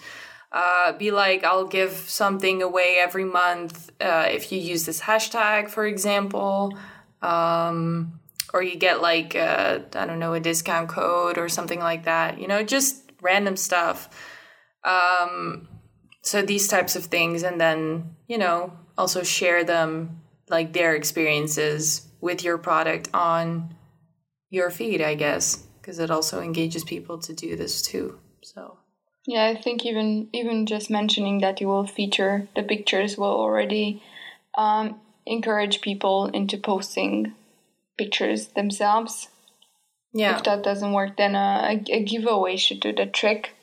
uh, 0.52 0.92
be 0.92 1.10
like 1.10 1.44
i'll 1.44 1.66
give 1.66 1.92
something 1.92 2.62
away 2.62 2.98
every 3.00 3.26
month 3.26 3.90
uh, 4.00 4.28
if 4.30 4.52
you 4.52 4.60
use 4.60 4.86
this 4.86 5.02
hashtag 5.02 5.70
for 5.70 5.88
example 5.88 6.78
um, 7.22 8.20
or 8.54 8.64
you 8.64 8.78
get 8.78 9.02
like 9.02 9.36
uh, 9.36 9.80
I 9.96 10.06
don't 10.06 10.20
know 10.20 10.34
a 10.34 10.40
discount 10.40 10.90
code 10.90 11.38
or 11.38 11.50
something 11.50 11.80
like 11.80 12.06
that 12.06 12.40
you 12.40 12.48
know 12.48 12.64
just 12.64 13.12
random 13.22 13.56
stuff. 13.58 14.10
Um, 14.84 15.68
so 16.22 16.42
these 16.42 16.68
types 16.68 16.96
of 16.96 17.06
things, 17.06 17.44
and 17.44 17.60
then 17.60 18.16
you 18.28 18.38
know 18.38 18.74
also 18.98 19.24
share 19.24 19.64
them 19.64 20.22
like 20.50 20.74
their 20.74 20.96
experiences 20.96 22.08
with 22.22 22.44
your 22.44 22.58
product 22.58 23.10
on 23.14 23.76
your 24.50 24.70
feed, 24.70 25.02
I 25.02 25.16
guess, 25.16 25.56
because 25.56 26.00
it 26.00 26.12
also 26.12 26.42
engages 26.42 26.84
people 26.84 27.20
to 27.20 27.34
do 27.34 27.56
this 27.56 27.82
too. 27.82 28.20
So 28.42 28.78
yeah, 29.26 29.46
I 29.46 29.62
think 29.62 29.86
even 29.86 30.30
even 30.34 30.66
just 30.66 30.90
mentioning 30.90 31.42
that 31.42 31.62
you 31.62 31.68
will 31.68 31.86
feature 31.86 32.48
the 32.56 32.64
pictures 32.64 33.18
will 33.18 33.28
already 33.28 34.02
um, 34.58 35.00
encourage 35.30 35.80
people 35.82 36.26
into 36.34 36.58
posting 36.58 37.34
pictures 37.98 38.48
themselves 38.50 39.30
yeah. 40.14 40.38
If 40.38 40.44
that 40.44 40.64
doesn't 40.64 40.94
work, 40.94 41.18
then 41.18 41.36
uh, 41.36 41.68
a, 41.70 41.84
a 41.94 42.04
giveaway 42.04 42.56
should 42.58 42.80
do 42.80 42.94
the 42.94 43.06
trick 43.06 43.56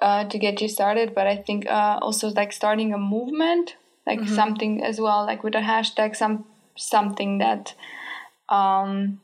uh, 0.00 0.24
to 0.24 0.38
get 0.38 0.60
you 0.60 0.68
started. 0.68 1.14
But 1.14 1.26
I 1.26 1.36
think 1.36 1.66
uh, 1.66 1.98
also 2.00 2.28
like 2.28 2.52
starting 2.52 2.94
a 2.94 2.98
movement, 2.98 3.76
like 4.06 4.20
mm-hmm. 4.20 4.34
something 4.34 4.82
as 4.82 5.00
well, 5.00 5.26
like 5.26 5.42
with 5.42 5.54
a 5.54 5.60
hashtag, 5.60 6.16
some 6.16 6.46
something 6.76 7.38
that 7.38 7.74
um, 8.48 9.20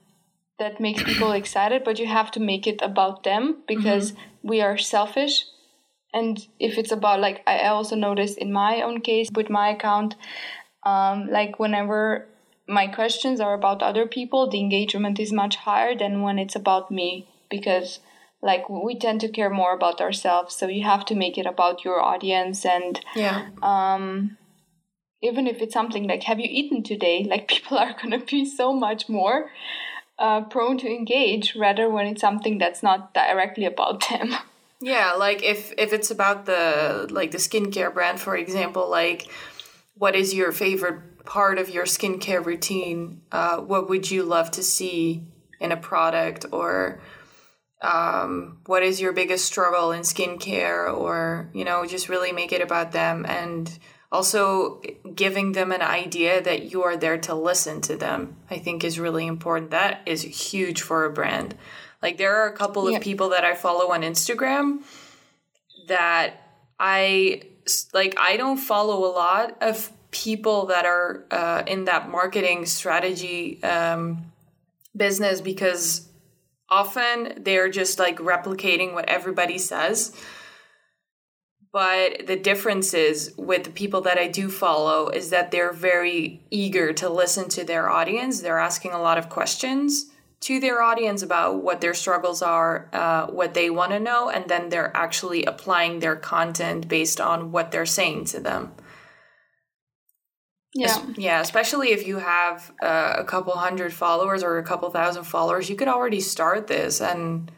that 0.59 0.79
makes 0.79 1.03
people 1.03 1.33
excited. 1.41 1.85
But 1.85 1.99
you 1.99 2.07
have 2.07 2.31
to 2.33 2.41
make 2.41 2.67
it 2.67 2.83
about 2.83 3.25
them 3.25 3.63
because 3.67 4.13
mm-hmm. 4.13 4.49
we 4.49 4.61
are 4.61 4.77
selfish. 4.77 5.45
And 6.13 6.47
if 6.59 6.77
it's 6.79 6.93
about 6.93 7.21
like 7.21 7.43
I 7.47 7.69
also 7.69 7.97
noticed 7.97 8.37
in 8.39 8.53
my 8.53 8.83
own 8.83 9.01
case 9.01 9.29
with 9.35 9.49
my 9.49 9.71
account, 9.71 10.17
um, 10.89 11.29
like 11.31 11.59
whenever 11.59 12.27
my 12.67 12.87
questions 12.87 13.41
are 13.41 13.55
about 13.55 13.83
other 13.83 14.07
people, 14.07 14.49
the 14.49 14.61
engagement 14.61 15.19
is 15.19 15.33
much 15.33 15.57
higher 15.57 15.97
than 15.97 16.23
when 16.23 16.39
it's 16.39 16.57
about 16.57 16.91
me 16.91 17.27
because 17.51 18.01
like 18.43 18.69
we 18.69 18.99
tend 18.99 19.21
to 19.21 19.29
care 19.29 19.51
more 19.51 19.75
about 19.75 20.01
ourselves. 20.01 20.55
So 20.55 20.67
you 20.69 20.85
have 20.85 21.05
to 21.07 21.15
make 21.15 21.37
it 21.39 21.47
about 21.47 21.85
your 21.85 22.01
audience 22.01 22.65
and 22.65 23.01
yeah. 23.17 23.49
um 23.63 24.37
even 25.21 25.49
if 25.49 25.61
it's 25.61 25.75
something 25.75 26.07
like 26.07 26.23
have 26.25 26.39
you 26.39 26.49
eaten 26.49 26.83
today? 26.83 27.27
Like 27.33 27.49
people 27.49 27.79
are 27.79 27.95
going 28.01 28.19
to 28.19 28.25
be 28.25 28.45
so 28.45 28.73
much 28.73 29.09
more 29.09 29.51
uh, 30.19 30.43
prone 30.43 30.79
to 30.79 30.89
engage 30.89 31.55
rather 31.57 31.89
when 31.89 32.07
it's 32.07 32.21
something 32.21 32.59
that's 32.59 32.83
not 32.83 33.15
directly 33.15 33.65
about 33.65 34.09
them. 34.11 34.35
Yeah 34.81 35.15
like 35.15 35.43
if 35.43 35.73
if 35.77 35.93
it's 35.93 36.11
about 36.11 36.47
the 36.47 37.09
like 37.11 37.33
the 37.33 37.39
skincare 37.39 37.93
brand 37.93 38.21
for 38.21 38.37
example 38.37 38.89
like 38.89 39.29
what 39.99 40.15
is 40.15 40.33
your 40.33 40.53
favorite 40.53 41.25
part 41.25 41.59
of 41.59 41.69
your 41.69 41.85
skincare 41.85 42.45
routine? 42.45 43.21
Uh, 43.31 43.59
what 43.59 43.89
would 43.89 44.11
you 44.11 44.23
love 44.23 44.51
to 44.53 44.63
see 44.63 45.25
in 45.61 45.73
a 45.73 45.77
product, 45.77 46.47
or 46.53 47.01
um, 47.83 48.59
what 48.67 48.83
is 48.83 49.01
your 49.01 49.13
biggest 49.13 49.45
struggle 49.45 49.93
in 49.93 50.03
skincare? 50.03 50.93
Or 50.97 51.51
you 51.53 51.65
know, 51.65 51.85
just 51.85 52.09
really 52.09 52.33
make 52.33 52.53
it 52.53 52.63
about 52.63 52.93
them, 52.93 53.27
and 53.29 53.79
also 54.11 54.81
giving 55.15 55.53
them 55.53 55.73
an 55.73 55.83
idea 55.83 56.41
that 56.41 56.71
you 56.73 56.83
are 56.85 56.97
there 56.97 57.19
to 57.19 57.35
listen 57.35 57.81
to 57.83 57.97
them. 57.97 58.37
I 58.51 58.59
think 58.59 58.85
is 58.85 58.99
really 58.99 59.27
important. 59.27 59.73
That 59.73 60.01
is 60.07 60.23
huge 60.23 60.81
for 60.83 61.05
a 61.05 61.13
brand. 61.13 61.55
Like 62.01 62.17
there 62.17 62.37
are 62.37 62.49
a 62.49 62.57
couple 62.57 62.87
of 62.89 63.03
people 63.03 63.31
that 63.31 63.45
I 63.45 63.55
follow 63.55 63.93
on 63.93 64.03
Instagram 64.03 64.83
that 65.89 66.35
I 66.79 67.43
like 67.93 68.15
I 68.19 68.37
don't 68.37 68.59
follow 68.59 69.05
a 69.05 69.13
lot 69.13 69.57
of 69.61 69.93
people 70.11 70.67
that 70.67 70.87
are 70.87 71.25
uh, 71.31 71.63
in 71.67 71.85
that 71.85 72.11
marketing 72.11 72.67
strategy 72.67 73.63
um, 73.63 74.33
business 74.97 75.41
because 75.41 76.09
often 76.69 77.35
they're 77.39 77.69
just 77.69 77.99
like 77.99 78.19
replicating 78.19 78.95
what 78.95 79.09
everybody 79.09 79.59
says. 79.59 80.17
But 81.71 82.27
the 82.27 82.37
difference 82.37 82.95
is 82.95 83.35
with 83.37 83.65
the 83.65 83.71
people 83.71 84.01
that 84.03 84.19
I 84.19 84.27
do 84.27 84.49
follow 84.49 85.11
is 85.11 85.31
that 85.31 85.51
they're 85.51 85.73
very 85.73 86.43
eager 86.51 86.95
to 86.95 87.11
listen 87.11 87.49
to 87.51 87.65
their 87.65 87.91
audience. 87.91 88.41
They're 88.41 88.59
asking 88.59 88.93
a 88.93 89.03
lot 89.03 89.19
of 89.19 89.29
questions 89.29 90.07
to 90.41 90.61
their 90.61 90.81
audience 90.81 91.23
about 91.23 91.63
what 91.63 91.81
their 91.81 91.95
struggles 91.95 92.43
are, 92.43 92.89
uh, 92.93 93.27
what 93.27 93.55
they 93.55 93.71
want 93.71 93.93
to 93.93 93.99
know, 93.99 94.31
and 94.31 94.49
then 94.49 94.69
they're 94.69 94.97
actually 94.97 95.45
applying 95.45 95.99
their 95.99 96.17
content 96.17 96.89
based 96.89 97.21
on 97.21 97.51
what 97.51 97.71
they're 97.71 97.87
saying 97.87 98.25
to 98.27 98.41
them. 98.41 98.73
Yeah. 100.75 101.05
Yeah, 101.17 101.41
especially 101.41 101.91
if 101.91 102.07
you 102.07 102.19
have 102.19 102.73
uh, 102.81 103.15
a 103.19 103.25
couple 103.25 103.53
hundred 103.55 103.93
followers 103.93 104.43
or 104.43 104.59
a 104.59 104.63
couple 104.63 104.89
thousand 104.91 105.25
followers, 105.25 105.69
you 105.69 105.77
could 105.77 105.89
already 105.89 106.21
start 106.21 106.67
this 106.67 107.01
and 107.01 107.51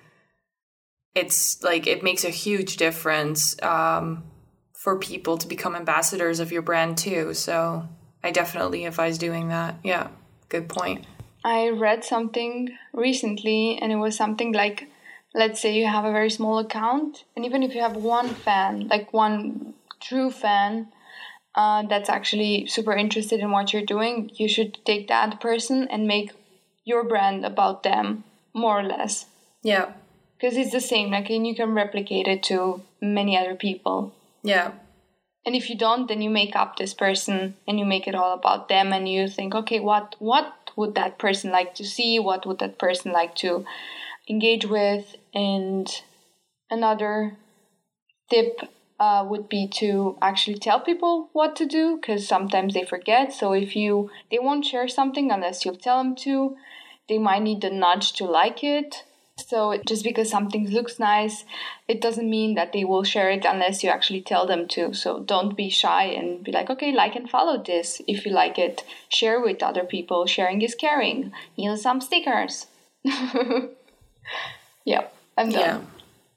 it's 1.14 1.62
like 1.62 1.86
it 1.86 2.02
makes 2.02 2.24
a 2.24 2.30
huge 2.30 2.76
difference 2.76 3.60
um, 3.62 4.24
for 4.74 4.98
people 4.98 5.36
to 5.38 5.48
become 5.48 5.74
ambassadors 5.74 6.40
of 6.40 6.52
your 6.52 6.62
brand 6.62 6.96
too. 6.96 7.34
So 7.34 7.88
I 8.22 8.30
definitely 8.30 8.84
advise 8.86 9.18
doing 9.18 9.48
that. 9.48 9.80
Yeah, 9.82 10.08
good 10.48 10.68
point. 10.68 11.04
I 11.44 11.70
read 11.70 12.04
something 12.04 12.76
recently 12.92 13.78
and 13.80 13.92
it 13.92 13.96
was 13.96 14.16
something 14.16 14.52
like 14.52 14.90
let's 15.34 15.60
say 15.60 15.78
you 15.78 15.86
have 15.86 16.04
a 16.04 16.12
very 16.12 16.30
small 16.30 16.58
account 16.58 17.24
and 17.36 17.44
even 17.44 17.62
if 17.62 17.74
you 17.74 17.80
have 17.80 17.96
one 17.96 18.28
fan, 18.28 18.88
like 18.88 19.12
one 19.12 19.74
true 20.00 20.30
fan, 20.30 20.88
uh, 21.54 21.82
that's 21.86 22.08
actually 22.08 22.66
super 22.66 22.92
interested 22.92 23.40
in 23.40 23.50
what 23.50 23.72
you're 23.72 23.84
doing, 23.84 24.30
you 24.34 24.48
should 24.48 24.78
take 24.84 25.08
that 25.08 25.40
person 25.40 25.88
and 25.88 26.06
make 26.06 26.32
your 26.84 27.04
brand 27.04 27.44
about 27.44 27.82
them, 27.82 28.24
more 28.54 28.80
or 28.80 28.82
less. 28.82 29.26
Yeah. 29.62 29.92
Because 30.36 30.56
it's 30.56 30.72
the 30.72 30.80
same, 30.80 31.10
like, 31.10 31.28
and 31.30 31.46
you 31.46 31.54
can 31.54 31.74
replicate 31.74 32.26
it 32.26 32.42
to 32.44 32.82
many 33.00 33.36
other 33.36 33.54
people. 33.54 34.14
Yeah. 34.42 34.72
And 35.44 35.54
if 35.54 35.68
you 35.68 35.76
don't, 35.76 36.06
then 36.08 36.22
you 36.22 36.30
make 36.30 36.56
up 36.56 36.76
this 36.76 36.94
person 36.94 37.56
and 37.66 37.78
you 37.78 37.84
make 37.84 38.06
it 38.06 38.14
all 38.14 38.34
about 38.34 38.68
them, 38.68 38.92
and 38.92 39.08
you 39.08 39.28
think, 39.28 39.54
okay, 39.54 39.80
what 39.80 40.16
what 40.18 40.59
would 40.76 40.94
that 40.94 41.18
person 41.18 41.50
like 41.50 41.74
to 41.76 41.84
see? 41.84 42.18
What 42.18 42.46
would 42.46 42.58
that 42.58 42.78
person 42.78 43.12
like 43.12 43.34
to 43.36 43.64
engage 44.28 44.66
with? 44.66 45.16
And 45.34 45.88
another 46.70 47.36
tip 48.30 48.60
uh, 48.98 49.24
would 49.28 49.48
be 49.48 49.66
to 49.66 50.16
actually 50.20 50.58
tell 50.58 50.80
people 50.80 51.30
what 51.32 51.56
to 51.56 51.66
do 51.66 51.96
because 51.96 52.28
sometimes 52.28 52.74
they 52.74 52.84
forget. 52.84 53.32
So 53.32 53.52
if 53.52 53.74
you 53.74 54.10
they 54.30 54.38
won't 54.38 54.64
share 54.64 54.88
something 54.88 55.30
unless 55.30 55.64
you 55.64 55.74
tell 55.74 55.98
them 55.98 56.14
to, 56.16 56.56
they 57.08 57.18
might 57.18 57.42
need 57.42 57.62
the 57.62 57.70
nudge 57.70 58.12
to 58.14 58.24
like 58.24 58.62
it. 58.62 59.04
So 59.48 59.80
just 59.86 60.04
because 60.04 60.30
something 60.30 60.68
looks 60.68 60.98
nice, 60.98 61.44
it 61.88 62.00
doesn't 62.00 62.28
mean 62.28 62.54
that 62.54 62.72
they 62.72 62.84
will 62.84 63.04
share 63.04 63.30
it 63.30 63.44
unless 63.44 63.82
you 63.82 63.90
actually 63.90 64.22
tell 64.22 64.46
them 64.46 64.68
to. 64.68 64.94
So 64.94 65.20
don't 65.20 65.56
be 65.56 65.70
shy 65.70 66.04
and 66.04 66.44
be 66.44 66.52
like, 66.52 66.70
okay, 66.70 66.92
like 66.92 67.16
and 67.16 67.28
follow 67.28 67.62
this 67.62 68.00
if 68.06 68.24
you 68.24 68.32
like 68.32 68.58
it. 68.58 68.84
Share 69.08 69.40
with 69.40 69.62
other 69.62 69.84
people. 69.84 70.26
Sharing 70.26 70.62
is 70.62 70.74
caring. 70.74 71.32
Use 71.56 71.82
some 71.82 72.00
stickers. 72.00 72.66
yeah, 73.04 73.66
I'm 75.36 75.50
done. 75.50 75.52
Yeah. 75.52 75.80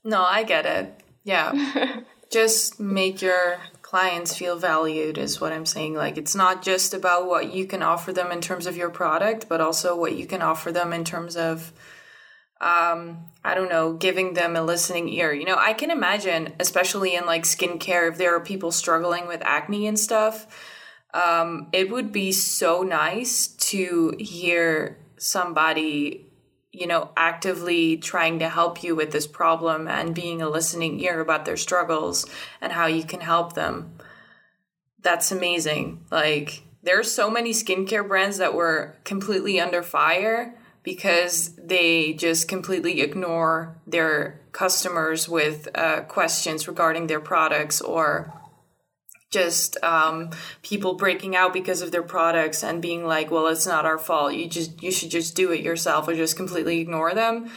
No, 0.03 0.23
I 0.23 0.43
get 0.43 0.65
it. 0.65 0.93
Yeah. 1.23 2.01
just 2.31 2.79
make 2.79 3.21
your 3.21 3.59
clients 3.93 4.35
feel 4.35 4.57
valued 4.57 5.19
is 5.19 5.39
what 5.39 5.53
I'm 5.53 5.67
saying. 5.67 5.93
Like 5.93 6.17
it's 6.17 6.33
not 6.33 6.63
just 6.63 6.95
about 6.95 7.27
what 7.27 7.53
you 7.53 7.67
can 7.67 7.83
offer 7.83 8.11
them 8.11 8.31
in 8.31 8.41
terms 8.41 8.65
of 8.65 8.75
your 8.75 8.89
product, 8.89 9.47
but 9.47 9.61
also 9.61 9.95
what 9.95 10.15
you 10.15 10.25
can 10.25 10.41
offer 10.41 10.71
them 10.71 10.91
in 10.91 11.05
terms 11.05 11.37
of 11.37 11.71
um, 12.63 13.25
I 13.43 13.55
don't 13.55 13.69
know, 13.69 13.93
giving 13.93 14.33
them 14.33 14.55
a 14.55 14.63
listening 14.63 15.09
ear. 15.09 15.33
You 15.33 15.45
know, 15.45 15.57
I 15.57 15.73
can 15.73 15.91
imagine, 15.91 16.53
especially 16.61 17.13
in 17.13 17.25
like 17.25 17.43
skincare, 17.43 18.09
if 18.09 18.17
there 18.17 18.33
are 18.35 18.39
people 18.39 18.71
struggling 18.71 19.27
with 19.27 19.41
acne 19.43 19.85
and 19.85 19.99
stuff, 19.99 20.47
um, 21.13 21.67
it 21.73 21.91
would 21.91 22.13
be 22.13 22.31
so 22.31 22.81
nice 22.81 23.47
to 23.47 24.15
hear 24.17 24.97
somebody 25.17 26.25
you 26.75 26.87
know, 26.87 27.11
actively 27.15 27.97
trying 27.97 28.39
to 28.39 28.49
help 28.49 28.83
you 28.83 28.95
with 28.95 29.11
this 29.11 29.27
problem 29.27 29.87
and 29.87 30.15
being 30.15 30.41
a 30.41 30.49
listening 30.49 30.99
ear 31.01 31.19
about 31.19 31.45
their 31.45 31.55
struggles 31.55 32.25
and 32.59 32.73
how 32.73 32.87
you 32.87 33.03
can 33.03 33.21
help 33.21 33.53
them. 33.53 33.93
That's 34.99 35.31
amazing. 35.31 36.03
Like, 36.09 36.63
there's 36.81 37.11
so 37.11 37.29
many 37.29 37.51
skincare 37.51 38.07
brands 38.07 38.37
that 38.37 38.55
were 38.55 38.95
completely 39.03 39.59
under 39.59 39.83
fire 39.83 40.57
because 40.83 41.55
they 41.55 42.13
just 42.13 42.47
completely 42.47 43.01
ignore 43.01 43.77
their 43.87 44.41
customers 44.51 45.27
with 45.29 45.69
uh, 45.75 46.01
questions 46.01 46.67
regarding 46.67 47.07
their 47.07 47.21
products 47.21 47.81
or 47.81 48.33
just 49.31 49.83
um, 49.83 50.29
people 50.61 50.93
breaking 50.93 51.35
out 51.35 51.51
because 51.51 51.81
of 51.81 51.91
their 51.91 52.03
products 52.03 52.63
and 52.63 52.81
being 52.81 53.03
like, 53.05 53.31
"Well, 53.31 53.47
it's 53.47 53.65
not 53.65 53.85
our 53.85 53.97
fault. 53.97 54.35
You 54.35 54.47
just 54.47 54.81
you 54.83 54.91
should 54.91 55.09
just 55.09 55.35
do 55.35 55.51
it 55.51 55.61
yourself," 55.61 56.07
or 56.07 56.13
just 56.13 56.37
completely 56.37 56.79
ignore 56.79 57.13
them. 57.13 57.49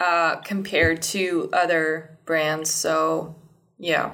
Uh, 0.00 0.36
compared 0.36 1.02
to 1.02 1.50
other 1.52 2.18
brands, 2.24 2.70
so 2.70 3.34
yeah. 3.78 4.12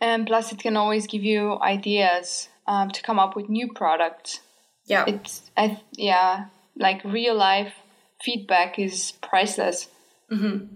And 0.00 0.26
plus, 0.26 0.50
it 0.50 0.58
can 0.58 0.78
always 0.78 1.06
give 1.06 1.22
you 1.22 1.60
ideas 1.60 2.48
um, 2.66 2.90
to 2.90 3.02
come 3.02 3.18
up 3.18 3.36
with 3.36 3.50
new 3.50 3.70
products. 3.74 4.40
Yeah, 4.86 5.04
it's 5.06 5.50
I 5.56 5.80
yeah, 5.92 6.46
like 6.76 7.04
real 7.04 7.34
life 7.34 7.72
feedback 8.22 8.78
is 8.78 9.12
priceless. 9.22 9.88
Mm-hmm. 10.30 10.74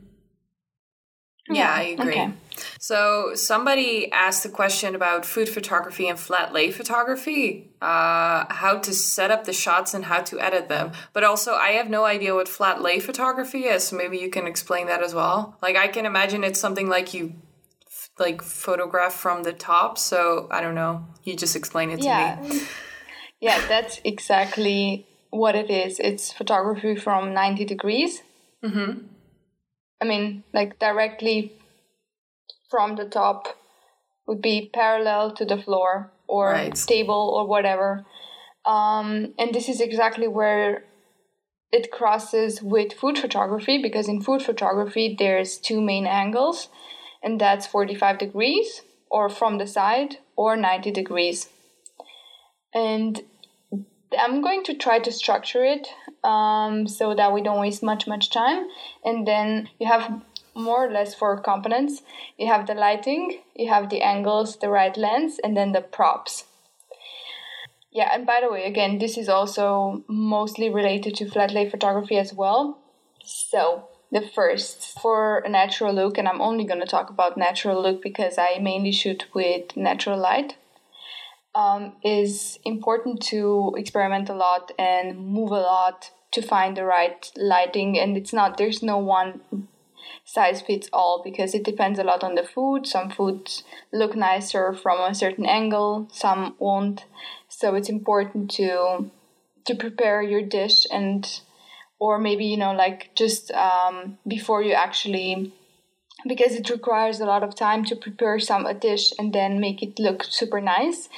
Yeah, 1.49 1.73
I 1.73 1.83
agree. 1.83 2.13
Okay. 2.13 2.33
So 2.79 3.35
somebody 3.35 4.11
asked 4.13 4.43
the 4.43 4.49
question 4.49 4.95
about 4.95 5.25
food 5.25 5.49
photography 5.49 6.09
and 6.09 6.19
flat 6.19 6.53
lay 6.53 6.71
photography, 6.71 7.71
uh, 7.81 8.45
how 8.53 8.79
to 8.83 8.93
set 8.93 9.31
up 9.31 9.45
the 9.45 9.53
shots 9.53 9.95
and 9.95 10.05
how 10.05 10.21
to 10.23 10.39
edit 10.39 10.69
them. 10.69 10.93
But 11.13 11.25
also, 11.25 11.55
I 11.55 11.73
have 11.73 11.89
no 11.89 12.05
idea 12.05 12.35
what 12.35 12.49
flat 12.49 12.83
lay 12.83 13.01
photography 13.01 13.65
is. 13.65 13.85
So 13.85 13.97
maybe 13.97 14.19
you 14.19 14.31
can 14.31 14.47
explain 14.47 14.87
that 14.87 15.03
as 15.03 15.15
well. 15.15 15.57
Like 15.63 15.77
I 15.77 15.89
can 15.89 16.07
imagine 16.07 16.45
it's 16.45 16.61
something 16.61 16.89
like 16.89 17.15
you 17.15 17.35
like 18.19 18.43
photograph 18.43 19.15
from 19.15 19.43
the 19.43 19.53
top. 19.53 19.99
So 19.99 20.47
I 20.51 20.61
don't 20.61 20.75
know. 20.75 21.07
You 21.25 21.37
just 21.37 21.57
explain 21.57 21.91
it 21.91 22.01
yeah. 22.01 22.37
to 22.37 22.43
me. 22.43 22.61
Yeah, 23.41 23.67
that's 23.69 24.01
exactly 24.05 25.07
what 25.31 25.55
it 25.55 25.71
is. 25.71 25.99
It's 25.99 26.33
photography 26.33 26.97
from 26.97 27.33
90 27.33 27.65
degrees. 27.65 28.23
Mm-hmm. 28.65 29.07
I 30.01 30.05
mean, 30.05 30.45
like 30.53 30.79
directly 30.79 31.53
from 32.71 32.97
the 32.97 33.05
top 33.05 33.49
would 34.27 34.43
be 34.43 34.71
parallel 34.73 35.33
to 35.33 35.45
the 35.45 35.57
floor 35.57 36.13
or 36.29 36.53
right. 36.53 36.75
table 36.75 37.33
or 37.35 37.47
whatever. 37.47 38.05
Um, 38.65 39.35
and 39.39 39.55
this 39.55 39.69
is 39.69 39.81
exactly 39.81 40.29
where 40.29 40.85
it 41.73 41.91
crosses 41.91 42.63
with 42.63 42.93
food 42.93 43.19
photography 43.19 43.81
because 43.81 44.09
in 44.09 44.21
food 44.21 44.43
photography 44.43 45.17
there's 45.19 45.57
two 45.57 45.81
main 45.81 46.07
angles 46.07 46.69
and 47.23 47.41
that's 47.41 47.67
45 47.67 48.19
degrees 48.19 48.83
or 49.11 49.29
from 49.29 49.59
the 49.59 49.67
side 49.67 50.19
or 50.37 50.57
90 50.57 50.91
degrees. 50.91 51.49
And 52.73 53.23
I'm 54.19 54.43
going 54.43 54.65
to 54.65 54.75
try 54.75 54.99
to 54.99 55.13
structure 55.13 55.65
it 55.65 55.89
um, 56.25 56.87
so 56.89 57.15
that 57.15 57.33
we 57.33 57.43
don't 57.43 57.61
waste 57.61 57.83
much 57.83 58.07
much 58.07 58.31
time. 58.31 58.69
And 59.05 59.27
then 59.27 59.69
you 59.79 59.87
have 59.87 60.23
more 60.55 60.87
or 60.87 60.91
less 60.91 61.15
four 61.15 61.41
components. 61.41 62.03
You 62.37 62.49
have 62.49 62.67
the 62.67 62.75
lighting, 62.75 63.41
you 63.55 63.69
have 63.69 63.89
the 63.89 64.03
angles, 64.03 64.57
the 64.57 64.69
right 64.69 64.97
lens, 64.97 65.39
and 65.43 65.57
then 65.57 65.73
the 65.73 65.81
props. 65.81 66.45
Yeah, 67.93 68.11
and 68.13 68.25
by 68.25 68.41
the 68.41 68.51
way, 68.51 68.67
again, 68.67 68.99
this 68.99 69.19
is 69.19 69.29
also 69.29 70.05
mostly 70.07 70.71
related 70.71 71.17
to 71.17 71.29
flat 71.29 71.53
lay 71.53 71.69
photography 71.69 72.17
as 72.17 72.33
well. 72.33 72.79
So, 73.25 73.89
the 74.13 74.21
first 74.21 74.99
for 75.01 75.39
a 75.39 75.49
natural 75.49 75.93
look, 75.93 76.17
and 76.17 76.29
I'm 76.29 76.41
only 76.41 76.65
going 76.65 76.81
to 76.81 76.87
talk 76.87 77.11
about 77.11 77.37
natural 77.37 77.83
look 77.83 78.01
because 78.01 78.39
I 78.39 78.59
mainly 78.61 78.93
shoot 78.93 79.27
with 79.35 79.77
natural 79.77 80.19
light 80.19 80.57
um, 81.55 81.95
is 82.05 82.59
important 82.65 83.23
to 83.23 83.75
experiment 83.77 84.29
a 84.29 84.35
lot 84.35 84.73
and 84.79 85.19
move 85.19 85.51
a 85.51 85.61
lot 85.61 86.11
to 86.33 86.43
find 86.43 86.77
the 86.77 86.85
right 86.85 87.31
lighting. 87.37 87.99
And 87.99 88.17
it's 88.17 88.33
not 88.33 88.57
there's 88.57 88.83
no 88.83 88.99
one 88.99 89.41
size 90.25 90.63
fits 90.63 90.89
all 90.93 91.23
because 91.25 91.55
it 91.55 91.65
depends 91.65 91.99
a 91.99 92.05
lot 92.05 92.23
on 92.23 92.35
the 92.35 92.45
food. 92.45 92.87
Some 92.87 93.11
foods 93.11 93.65
look 93.93 94.15
nicer 94.15 94.73
from 94.73 95.01
a 95.01 95.15
certain 95.15 95.47
angle 95.47 96.09
some 96.13 96.55
won't. 96.59 97.05
So 97.49 97.75
it's 97.75 97.89
important 97.89 98.51
to 98.53 99.11
to 99.67 99.75
prepare 99.75 100.23
your 100.23 100.43
dish 100.43 100.87
and 100.91 101.41
or 101.99 102.19
maybe 102.19 102.47
you 102.47 102.57
know 102.57 102.73
like 102.73 103.11
just 103.15 103.51
um, 103.53 104.19
before 104.27 104.63
you 104.63 104.73
actually 104.73 105.53
because 106.27 106.55
it 106.55 106.71
requires 106.71 107.21
a 107.21 107.25
lot 107.25 107.43
of 107.43 107.55
time 107.55 107.85
to 107.87 107.97
prepare 107.97 108.39
some 108.39 108.67
a 108.67 108.75
dish 108.75 109.13
and 109.19 109.33
then 109.33 109.61
make 109.61 109.83
it 109.83 109.99
look 109.99 110.25
super 110.25 110.61
nice. 110.61 111.09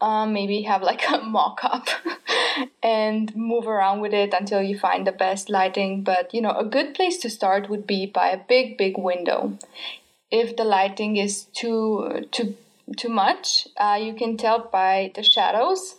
Um, 0.00 0.32
maybe 0.32 0.62
have 0.62 0.82
like 0.82 1.02
a 1.08 1.18
mock-up 1.22 1.88
and 2.82 3.34
move 3.36 3.66
around 3.66 4.00
with 4.00 4.14
it 4.14 4.32
until 4.32 4.62
you 4.62 4.78
find 4.78 5.06
the 5.06 5.12
best 5.12 5.50
lighting. 5.50 6.02
But 6.02 6.32
you 6.32 6.40
know 6.40 6.52
a 6.52 6.64
good 6.64 6.94
place 6.94 7.18
to 7.18 7.30
start 7.30 7.68
would 7.68 7.86
be 7.86 8.06
by 8.06 8.28
a 8.28 8.38
big 8.38 8.76
big 8.76 8.96
window. 8.96 9.58
If 10.30 10.56
the 10.56 10.64
lighting 10.64 11.16
is 11.16 11.44
too 11.52 12.26
too 12.30 12.56
too 12.96 13.08
much 13.08 13.68
uh, 13.76 13.98
you 14.00 14.14
can 14.14 14.36
tell 14.36 14.58
by 14.58 15.12
the 15.14 15.22
shadows. 15.22 15.96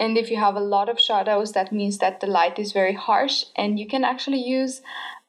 And 0.00 0.18
if 0.18 0.30
you 0.32 0.36
have 0.38 0.56
a 0.56 0.60
lot 0.60 0.88
of 0.88 0.98
shadows 0.98 1.52
that 1.52 1.72
means 1.72 1.98
that 1.98 2.20
the 2.20 2.26
light 2.26 2.58
is 2.58 2.72
very 2.72 2.94
harsh 2.94 3.44
and 3.54 3.78
you 3.78 3.86
can 3.86 4.04
actually 4.04 4.42
use 4.42 4.82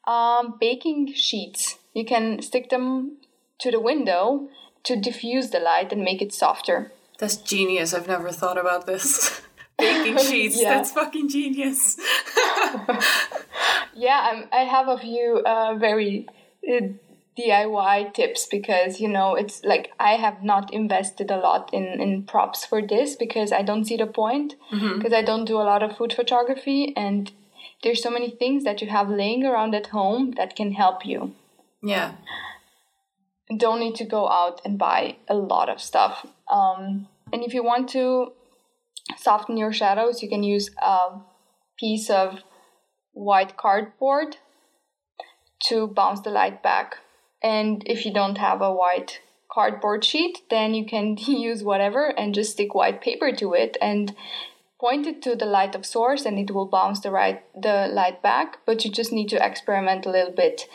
um, 0.06 0.56
baking 0.60 1.12
sheets 1.14 1.78
you 1.94 2.04
can 2.04 2.42
stick 2.42 2.68
them 2.70 3.16
to 3.60 3.70
the 3.70 3.80
window 3.80 4.48
to 4.82 4.96
diffuse 4.96 5.50
the 5.50 5.60
light 5.60 5.92
and 5.92 6.02
make 6.02 6.20
it 6.20 6.34
softer. 6.34 6.92
That's 7.18 7.36
genius. 7.36 7.94
I've 7.94 8.08
never 8.08 8.30
thought 8.30 8.58
about 8.58 8.86
this. 8.86 9.40
Baking 9.78 10.18
sheets. 10.18 10.60
yeah. 10.60 10.74
That's 10.74 10.92
fucking 10.92 11.28
genius. 11.28 11.96
yeah, 13.94 14.30
I'm, 14.30 14.48
i 14.52 14.64
have 14.70 14.88
a 14.88 14.98
few 14.98 15.42
uh, 15.44 15.74
very 15.76 16.28
uh, 16.68 16.88
DIY 17.36 18.14
tips 18.14 18.46
because 18.48 19.00
you 19.00 19.08
know 19.08 19.34
it's 19.34 19.64
like 19.64 19.92
I 19.98 20.12
have 20.12 20.44
not 20.44 20.72
invested 20.72 21.32
a 21.32 21.38
lot 21.38 21.70
in 21.72 22.00
in 22.00 22.22
props 22.22 22.64
for 22.64 22.80
this 22.80 23.16
because 23.16 23.50
I 23.50 23.62
don't 23.62 23.84
see 23.84 23.96
the 23.96 24.06
point 24.06 24.54
because 24.70 24.84
mm-hmm. 24.84 25.14
I 25.14 25.22
don't 25.22 25.44
do 25.44 25.56
a 25.56 25.66
lot 25.72 25.82
of 25.82 25.96
food 25.96 26.12
photography 26.12 26.92
and 26.96 27.32
there's 27.84 28.02
so 28.02 28.10
many 28.10 28.30
things 28.30 28.64
that 28.64 28.80
you 28.80 28.88
have 28.88 29.08
laying 29.08 29.44
around 29.44 29.74
at 29.74 29.88
home 29.88 30.32
that 30.32 30.56
can 30.56 30.72
help 30.72 31.06
you. 31.06 31.34
Yeah. 31.82 32.14
don't 33.58 33.78
need 33.78 33.94
to 33.96 34.06
go 34.06 34.26
out 34.28 34.62
and 34.64 34.78
buy 34.78 35.16
a 35.28 35.34
lot 35.34 35.68
of 35.68 35.80
stuff. 35.80 36.26
Um, 36.50 37.08
and 37.30 37.44
if 37.44 37.52
you 37.52 37.62
want 37.62 37.90
to 37.90 38.32
soften 39.18 39.58
your 39.58 39.72
shadows, 39.72 40.22
you 40.22 40.30
can 40.30 40.42
use 40.42 40.70
a 40.82 41.20
piece 41.78 42.08
of 42.08 42.40
white 43.12 43.56
cardboard 43.58 44.38
to 45.68 45.86
bounce 45.86 46.20
the 46.20 46.30
light 46.30 46.62
back. 46.62 46.96
And 47.42 47.82
if 47.86 48.06
you 48.06 48.14
don't 48.14 48.38
have 48.38 48.62
a 48.62 48.72
white 48.72 49.20
cardboard 49.52 50.04
sheet, 50.04 50.38
then 50.48 50.72
you 50.72 50.86
can 50.86 51.16
use 51.18 51.62
whatever 51.62 52.08
and 52.08 52.34
just 52.34 52.52
stick 52.52 52.74
white 52.74 53.02
paper 53.02 53.30
to 53.32 53.52
it 53.52 53.76
and 53.82 54.14
point 54.84 55.06
it 55.06 55.22
to 55.22 55.34
the 55.34 55.46
light 55.46 55.74
of 55.74 55.86
source 55.86 56.26
and 56.26 56.38
it 56.38 56.50
will 56.54 56.66
bounce 56.66 57.00
the 57.00 57.10
right 57.10 57.38
the 57.66 57.76
light 57.98 58.20
back 58.22 58.58
but 58.66 58.84
you 58.84 58.90
just 58.90 59.12
need 59.12 59.28
to 59.30 59.46
experiment 59.46 60.04
a 60.04 60.10
little 60.10 60.36
bit 60.44 60.68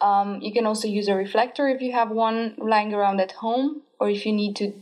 um, 0.00 0.38
you 0.42 0.52
can 0.52 0.66
also 0.66 0.86
use 0.86 1.08
a 1.08 1.14
reflector 1.14 1.66
if 1.68 1.80
you 1.80 1.92
have 1.92 2.10
one 2.10 2.54
lying 2.58 2.92
around 2.92 3.20
at 3.20 3.32
home 3.44 3.80
or 3.98 4.10
if 4.10 4.26
you 4.26 4.32
need 4.32 4.54
to 4.54 4.72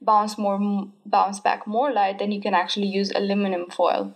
bounce 0.00 0.38
more 0.38 0.60
bounce 1.04 1.40
back 1.40 1.66
more 1.66 1.92
light 1.92 2.18
then 2.20 2.30
you 2.30 2.40
can 2.40 2.54
actually 2.54 2.86
use 2.86 3.10
aluminum 3.10 3.66
foil 3.68 4.14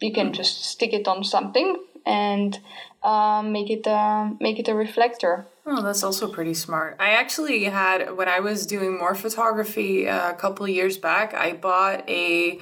you 0.00 0.12
can 0.12 0.32
just 0.32 0.64
stick 0.64 0.92
it 0.92 1.08
on 1.08 1.24
something 1.24 1.76
and 2.04 2.58
um, 3.02 3.52
make 3.52 3.70
it 3.70 3.86
a, 3.86 4.30
make 4.40 4.58
it 4.58 4.68
a 4.68 4.74
reflector 4.74 5.46
Oh, 5.66 5.82
that's 5.82 6.02
also 6.02 6.26
pretty 6.26 6.54
smart. 6.54 6.96
I 6.98 7.10
actually 7.10 7.64
had 7.64 8.16
when 8.16 8.28
I 8.28 8.40
was 8.40 8.66
doing 8.66 8.98
more 8.98 9.14
photography 9.14 10.08
uh, 10.08 10.30
a 10.30 10.34
couple 10.34 10.66
years 10.66 10.98
back. 10.98 11.32
I 11.32 11.52
bought 11.52 12.08
a. 12.08 12.58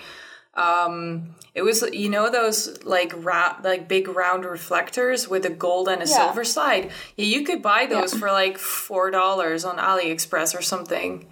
Um, 0.54 1.37
it 1.54 1.62
was 1.62 1.82
you 1.92 2.08
know 2.08 2.30
those 2.30 2.82
like 2.84 3.12
ra- 3.24 3.58
like 3.62 3.88
big 3.88 4.08
round 4.08 4.44
reflectors 4.44 5.28
with 5.28 5.44
a 5.44 5.50
gold 5.50 5.88
and 5.88 6.02
a 6.02 6.06
yeah. 6.06 6.16
silver 6.16 6.44
side. 6.44 6.90
Yeah, 7.16 7.26
you 7.26 7.44
could 7.44 7.62
buy 7.62 7.87
those 7.87 8.12
yeah. 8.12 8.20
for 8.20 8.32
like 8.32 8.58
four 8.58 9.11
dollars 9.11 9.64
on 9.64 9.78
AliExpress 9.78 10.58
or 10.58 10.62
something. 10.62 11.28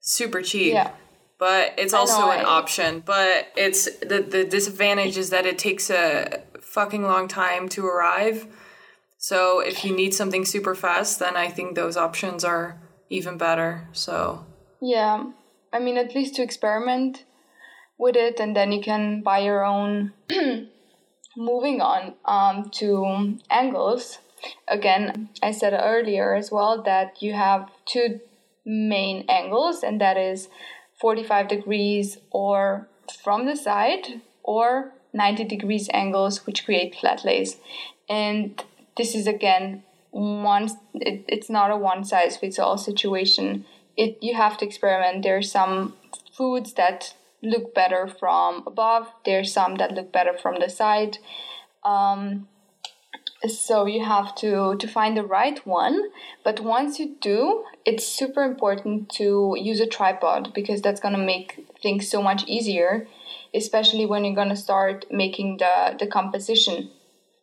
Super 0.00 0.42
cheap. 0.42 0.74
Yeah. 0.74 0.92
But 1.38 1.74
it's 1.78 1.94
also 1.94 2.20
know, 2.20 2.30
an 2.30 2.40
I... 2.40 2.44
option. 2.44 3.02
But 3.04 3.48
it's 3.56 3.84
the 3.98 4.24
the 4.28 4.44
disadvantage 4.44 5.16
is 5.16 5.30
that 5.30 5.46
it 5.46 5.58
takes 5.58 5.90
a 5.90 6.42
fucking 6.60 7.02
long 7.02 7.28
time 7.28 7.68
to 7.70 7.86
arrive 7.86 8.46
so 9.18 9.58
if 9.58 9.84
you 9.84 9.94
need 9.94 10.14
something 10.14 10.44
super 10.44 10.76
fast, 10.76 11.18
then 11.18 11.36
I 11.36 11.48
think 11.48 11.74
those 11.74 11.96
options 11.96 12.44
are 12.44 12.80
even 13.10 13.36
better. 13.36 13.88
So 13.92 14.46
yeah, 14.80 15.24
I 15.72 15.80
mean 15.80 15.98
at 15.98 16.14
least 16.14 16.36
to 16.36 16.42
experiment 16.42 17.24
with 17.98 18.16
it, 18.16 18.40
and 18.40 18.56
then 18.56 18.72
you 18.72 18.80
can 18.80 19.22
buy 19.22 19.38
your 19.40 19.64
own. 19.64 20.12
Moving 21.36 21.80
on 21.80 22.14
um, 22.24 22.68
to 22.74 23.38
angles. 23.48 24.18
Again, 24.66 25.28
I 25.40 25.52
said 25.52 25.72
earlier 25.72 26.34
as 26.34 26.50
well 26.50 26.82
that 26.82 27.22
you 27.22 27.34
have 27.34 27.70
two 27.86 28.20
main 28.64 29.24
angles, 29.28 29.84
and 29.84 30.00
that 30.00 30.16
is 30.16 30.48
45 31.00 31.48
degrees 31.48 32.18
or 32.30 32.88
from 33.22 33.46
the 33.46 33.56
side 33.56 34.20
or 34.42 34.92
90 35.12 35.44
degrees 35.44 35.88
angles, 35.92 36.44
which 36.44 36.64
create 36.64 36.96
flat 36.96 37.24
lays. 37.24 37.58
And 38.08 38.60
this 38.96 39.14
is 39.14 39.26
again 39.26 39.84
one 40.10 40.68
it, 40.94 41.24
it's 41.28 41.48
not 41.48 41.70
a 41.70 41.76
one 41.76 42.04
size 42.04 42.36
fits 42.36 42.58
all 42.58 42.76
situation 42.76 43.64
it 43.96 44.18
you 44.20 44.34
have 44.34 44.58
to 44.58 44.66
experiment 44.66 45.22
there's 45.22 45.50
some 45.50 45.94
foods 46.36 46.74
that 46.74 47.14
look 47.42 47.74
better 47.74 48.06
from 48.06 48.64
above. 48.66 49.08
There's 49.24 49.52
some 49.52 49.76
that 49.76 49.92
look 49.92 50.12
better 50.12 50.36
from 50.36 50.60
the 50.60 50.68
side. 50.68 51.18
Um, 51.84 52.48
so 53.46 53.86
you 53.86 54.04
have 54.04 54.34
to 54.36 54.76
to 54.76 54.88
find 54.88 55.16
the 55.16 55.24
right 55.24 55.64
one. 55.66 56.10
But 56.44 56.60
once 56.60 56.98
you 56.98 57.16
do 57.20 57.64
it's 57.84 58.06
super 58.06 58.42
important 58.42 59.08
to 59.10 59.56
use 59.56 59.80
a 59.80 59.86
tripod 59.86 60.52
because 60.52 60.82
that's 60.82 61.00
going 61.00 61.14
to 61.14 61.24
make 61.24 61.66
things 61.80 62.10
so 62.10 62.20
much 62.20 62.44
easier 62.46 63.06
especially 63.54 64.06
when 64.06 64.24
you're 64.24 64.34
going 64.34 64.48
to 64.48 64.56
start 64.56 65.04
making 65.10 65.58
the 65.58 65.96
the 65.98 66.06
composition. 66.06 66.90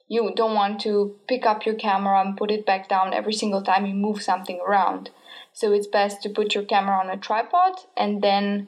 You 0.08 0.32
don't 0.36 0.54
want 0.54 0.80
to 0.82 1.16
pick 1.28 1.46
up 1.46 1.66
your 1.66 1.76
camera 1.76 2.22
and 2.22 2.38
put 2.38 2.52
it 2.52 2.66
back 2.66 2.88
down 2.88 3.14
every 3.14 3.34
single 3.34 3.64
time 3.64 3.88
you 3.88 3.96
move 3.96 4.22
something 4.22 4.60
around. 4.60 5.10
So 5.52 5.74
it's 5.74 5.88
best 5.88 6.22
to 6.24 6.30
put 6.30 6.54
your 6.54 6.64
camera 6.64 7.00
on 7.00 7.10
a 7.10 7.18
tripod 7.18 7.74
and 7.98 8.22
then 8.22 8.68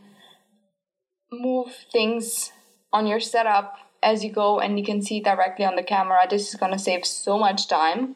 move 1.31 1.73
things 1.91 2.51
on 2.93 3.07
your 3.07 3.19
setup 3.19 3.77
as 4.01 4.23
you 4.23 4.31
go 4.31 4.59
and 4.59 4.79
you 4.79 4.85
can 4.85 5.01
see 5.01 5.19
directly 5.19 5.65
on 5.65 5.75
the 5.75 5.83
camera. 5.83 6.27
This 6.29 6.49
is 6.49 6.55
going 6.55 6.71
to 6.71 6.79
save 6.79 7.05
so 7.05 7.37
much 7.37 7.67
time. 7.67 8.15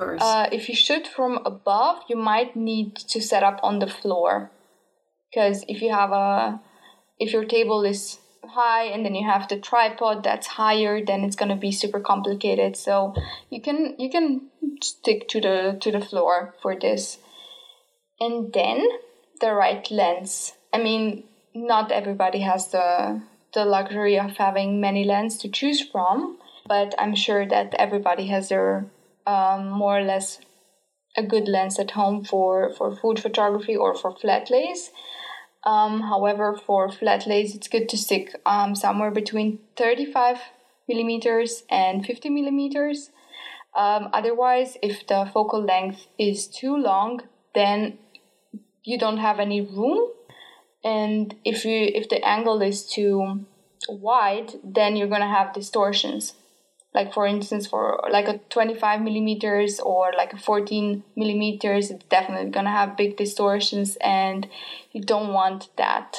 Uh, 0.00 0.48
if 0.50 0.68
you 0.68 0.74
shoot 0.74 1.06
from 1.06 1.38
above, 1.44 2.02
you 2.08 2.16
might 2.16 2.56
need 2.56 2.96
to 2.96 3.20
set 3.20 3.42
up 3.42 3.60
on 3.62 3.78
the 3.78 3.86
floor. 3.86 4.50
Because 5.30 5.64
if 5.68 5.80
you 5.80 5.92
have 5.92 6.10
a 6.10 6.60
if 7.18 7.32
your 7.32 7.44
table 7.44 7.84
is 7.84 8.18
high 8.44 8.84
and 8.84 9.04
then 9.04 9.14
you 9.14 9.26
have 9.26 9.48
the 9.48 9.56
tripod 9.56 10.24
that's 10.24 10.48
higher 10.48 11.04
then 11.04 11.22
it's 11.22 11.36
going 11.36 11.48
to 11.48 11.56
be 11.56 11.72
super 11.72 12.00
complicated. 12.00 12.76
So 12.76 13.14
you 13.48 13.62
can 13.62 13.94
you 13.98 14.10
can 14.10 14.48
stick 14.82 15.28
to 15.28 15.40
the 15.40 15.78
to 15.80 15.90
the 15.90 16.00
floor 16.00 16.54
for 16.60 16.78
this. 16.78 17.18
And 18.20 18.52
then 18.52 18.86
the 19.40 19.52
right 19.52 19.88
lens. 19.90 20.52
I 20.72 20.78
mean 20.78 21.24
not 21.54 21.92
everybody 21.92 22.40
has 22.40 22.68
the 22.68 23.20
the 23.54 23.64
luxury 23.64 24.18
of 24.18 24.36
having 24.36 24.80
many 24.80 25.04
lenses 25.04 25.40
to 25.40 25.48
choose 25.48 25.80
from 25.80 26.38
but 26.66 26.94
i'm 26.98 27.14
sure 27.14 27.46
that 27.46 27.74
everybody 27.74 28.26
has 28.26 28.48
their 28.48 28.86
um, 29.26 29.70
more 29.70 29.98
or 29.98 30.02
less 30.02 30.40
a 31.16 31.22
good 31.22 31.46
lens 31.46 31.78
at 31.78 31.92
home 31.92 32.24
for 32.24 32.72
for 32.72 32.96
food 32.96 33.20
photography 33.20 33.76
or 33.76 33.94
for 33.94 34.16
flat 34.16 34.50
lays 34.50 34.90
um, 35.64 36.02
however, 36.02 36.56
for 36.56 36.90
flat 36.90 37.26
lays, 37.26 37.54
it's 37.54 37.68
good 37.68 37.88
to 37.90 37.96
stick 37.96 38.34
um, 38.44 38.74
somewhere 38.74 39.10
between 39.10 39.60
35 39.76 40.38
millimeters 40.88 41.62
and 41.70 42.04
50 42.04 42.30
millimeters. 42.30 43.10
Um, 43.76 44.08
otherwise, 44.12 44.76
if 44.82 45.06
the 45.06 45.30
focal 45.32 45.62
length 45.62 46.06
is 46.18 46.46
too 46.46 46.76
long, 46.76 47.22
then 47.54 47.98
you 48.82 48.98
don't 48.98 49.18
have 49.18 49.38
any 49.38 49.60
room. 49.60 50.10
And 50.84 51.34
if 51.44 51.64
you 51.64 51.90
if 51.94 52.08
the 52.08 52.24
angle 52.26 52.60
is 52.60 52.86
too 52.86 53.46
wide, 53.88 54.52
then 54.64 54.96
you're 54.96 55.08
gonna 55.08 55.28
have 55.28 55.54
distortions. 55.54 56.34
Like 56.94 57.14
for 57.14 57.26
instance 57.26 57.66
for 57.66 58.00
like 58.10 58.28
a 58.28 58.38
25 58.50 59.00
millimeters 59.00 59.80
or 59.80 60.12
like 60.16 60.34
a 60.34 60.38
14 60.38 61.02
millimeters 61.16 61.90
it's 61.90 62.04
definitely 62.04 62.50
gonna 62.50 62.70
have 62.70 62.98
big 62.98 63.16
distortions 63.16 63.96
and 63.96 64.48
you 64.92 65.00
don't 65.00 65.32
want 65.32 65.68
that. 65.76 66.16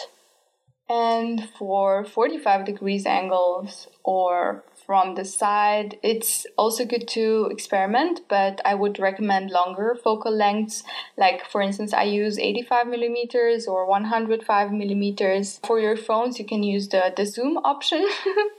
And 0.89 1.49
for 1.58 2.04
45 2.06 2.65
degrees 2.65 3.06
angles 3.06 3.88
or 4.04 4.63
from 4.86 5.15
the 5.15 5.26
side. 5.26 5.98
It's 6.04 6.46
also 6.58 6.86
good 6.86 7.08
to 7.10 7.48
experiment, 7.52 8.22
but 8.30 8.62
I 8.65 8.76
would 8.76 9.00
recommend 9.00 9.52
longer 9.52 9.96
focal 10.02 10.32
lengths. 10.32 10.84
Like, 11.17 11.46
for 11.46 11.62
instance, 11.62 11.93
I 11.93 12.04
use 12.04 12.39
85 12.39 12.88
millimeters 12.88 13.67
or 13.67 13.86
105 13.86 14.72
millimeters. 14.72 15.60
For 15.65 15.80
your 15.80 15.98
phones, 15.98 16.39
you 16.39 16.46
can 16.46 16.63
use 16.63 16.89
the, 16.89 17.13
the 17.15 17.26
zoom 17.26 17.58
option 17.58 18.08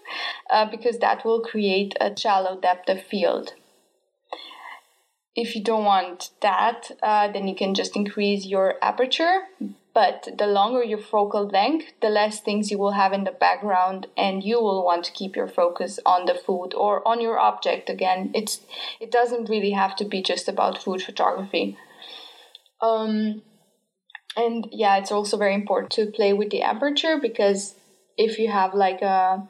uh, 0.50 0.70
because 0.70 0.98
that 0.98 1.24
will 1.24 1.40
create 1.40 1.94
a 2.00 2.16
shallow 2.16 2.58
depth 2.58 2.88
of 2.88 3.02
field. 3.02 3.54
If 5.36 5.56
you 5.56 5.62
don't 5.62 5.84
want 5.84 6.30
that, 6.42 6.90
uh, 7.02 7.28
then 7.32 7.48
you 7.48 7.56
can 7.56 7.74
just 7.74 7.96
increase 7.96 8.46
your 8.46 8.74
aperture 8.80 9.48
but 9.94 10.28
the 10.36 10.46
longer 10.46 10.82
your 10.82 10.98
focal 10.98 11.46
length, 11.46 11.92
the 12.02 12.08
less 12.08 12.40
things 12.40 12.70
you 12.70 12.78
will 12.78 12.92
have 12.92 13.12
in 13.12 13.22
the 13.22 13.30
background, 13.30 14.08
and 14.16 14.42
you 14.42 14.60
will 14.60 14.84
want 14.84 15.04
to 15.04 15.12
keep 15.12 15.36
your 15.36 15.46
focus 15.46 16.00
on 16.04 16.26
the 16.26 16.34
food 16.34 16.74
or 16.74 17.06
on 17.06 17.20
your 17.20 17.38
object 17.38 17.88
again. 17.88 18.32
It's 18.34 18.60
it 19.00 19.12
doesn't 19.12 19.48
really 19.48 19.70
have 19.70 19.94
to 19.96 20.04
be 20.04 20.20
just 20.20 20.48
about 20.48 20.82
food 20.82 21.00
photography. 21.00 21.78
Um, 22.82 23.42
and 24.36 24.66
yeah, 24.72 24.96
it's 24.96 25.12
also 25.12 25.36
very 25.36 25.54
important 25.54 25.92
to 25.92 26.06
play 26.06 26.32
with 26.32 26.50
the 26.50 26.62
aperture 26.62 27.18
because 27.22 27.76
if 28.18 28.38
you 28.38 28.48
have 28.48 28.74
like 28.74 29.00
a 29.00 29.46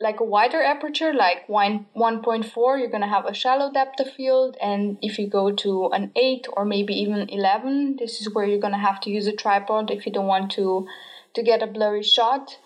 like 0.00 0.20
a 0.20 0.24
wider 0.24 0.62
aperture, 0.62 1.12
like 1.12 1.48
1, 1.48 1.86
1.4, 1.96 2.78
you're 2.78 2.90
going 2.90 3.00
to 3.00 3.08
have 3.08 3.26
a 3.26 3.34
shallow 3.34 3.72
depth 3.72 4.00
of 4.00 4.12
field. 4.12 4.56
And 4.60 4.98
if 5.00 5.18
you 5.18 5.28
go 5.28 5.52
to 5.52 5.86
an 5.88 6.10
8 6.16 6.46
or 6.52 6.64
maybe 6.64 6.94
even 6.94 7.28
11, 7.28 7.96
this 7.98 8.20
is 8.20 8.34
where 8.34 8.44
you're 8.44 8.60
going 8.60 8.72
to 8.72 8.78
have 8.78 9.00
to 9.02 9.10
use 9.10 9.26
a 9.26 9.32
tripod 9.32 9.90
if 9.90 10.04
you 10.04 10.12
don't 10.12 10.26
want 10.26 10.50
to, 10.52 10.86
to 11.34 11.42
get 11.42 11.62
a 11.62 11.66
blurry 11.66 12.02
shot. 12.02 12.58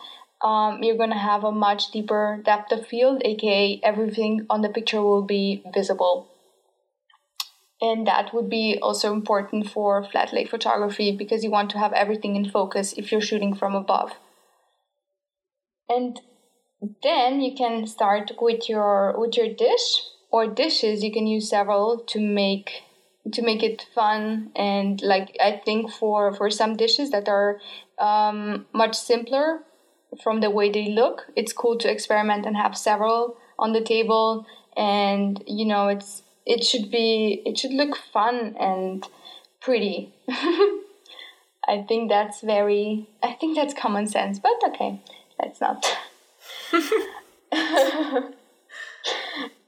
Um, 0.43 0.83
you're 0.83 0.97
going 0.97 1.11
to 1.11 1.17
have 1.17 1.45
a 1.45 1.53
much 1.53 1.91
deeper 1.91 2.41
depth 2.45 2.73
of 2.73 2.87
field, 2.87 3.23
aka 3.25 3.81
everything 3.83 4.47
on 4.49 4.63
the 4.63 4.69
picture 4.69 5.03
will 5.03 5.23
be 5.23 5.65
visible. 5.75 6.29
And 7.81 8.07
that 8.07 8.33
would 8.33 8.49
be 8.49 8.79
also 8.81 9.13
important 9.13 9.71
for 9.71 10.05
flat 10.05 10.33
lay 10.33 10.45
photography 10.45 11.15
because 11.17 11.45
you 11.45 11.51
want 11.51 11.71
to 11.71 11.79
have 11.79 11.93
everything 11.93 12.37
in 12.37 12.49
focus 12.49 12.93
if 12.97 13.13
you're 13.13 13.21
shooting 13.21 13.55
from 13.55 13.75
above. 13.75 14.13
And 15.89 16.21
then 17.03 17.41
you 17.41 17.55
can 17.57 17.87
start 17.87 18.33
with 18.41 18.69
your 18.69 19.15
with 19.19 19.37
your 19.37 19.53
dish 19.53 20.05
or 20.31 20.47
dishes. 20.47 21.03
You 21.03 21.13
can 21.13 21.27
use 21.27 21.49
several 21.49 21.99
to 21.99 22.21
make 22.21 22.83
to 23.33 23.43
make 23.43 23.63
it 23.63 23.87
fun 23.95 24.51
and 24.57 25.03
like 25.03 25.37
I 25.41 25.61
think 25.65 25.91
for 25.91 26.33
for 26.33 26.51
some 26.51 26.77
dishes 26.77 27.11
that 27.11 27.29
are 27.29 27.61
um, 27.99 28.67
much 28.73 28.95
simpler 28.95 29.61
from 30.23 30.41
the 30.41 30.51
way 30.51 30.71
they 30.71 30.89
look, 30.89 31.27
it's 31.37 31.53
cool 31.53 31.77
to 31.79 31.91
experiment 31.91 32.47
and 32.47 32.57
have 32.57 32.77
several 32.77 33.37
on 33.59 33.73
the 33.73 33.83
table 33.83 34.47
and 34.77 35.43
you 35.47 35.65
know 35.65 35.89
it's 35.89 36.23
it 36.47 36.65
should 36.65 36.91
be 36.91 37.43
it 37.45 37.59
should 37.59 37.73
look 37.73 37.97
fun 37.97 38.57
and 38.59 39.07
pretty. 39.61 40.15
I 41.69 41.85
think 41.87 42.09
that's 42.09 42.41
very 42.41 43.09
I 43.23 43.33
think 43.33 43.57
that's 43.57 43.75
common 43.75 44.07
sense, 44.07 44.39
but 44.39 44.53
okay, 44.69 45.01
that's 45.39 45.61
not. 45.61 45.85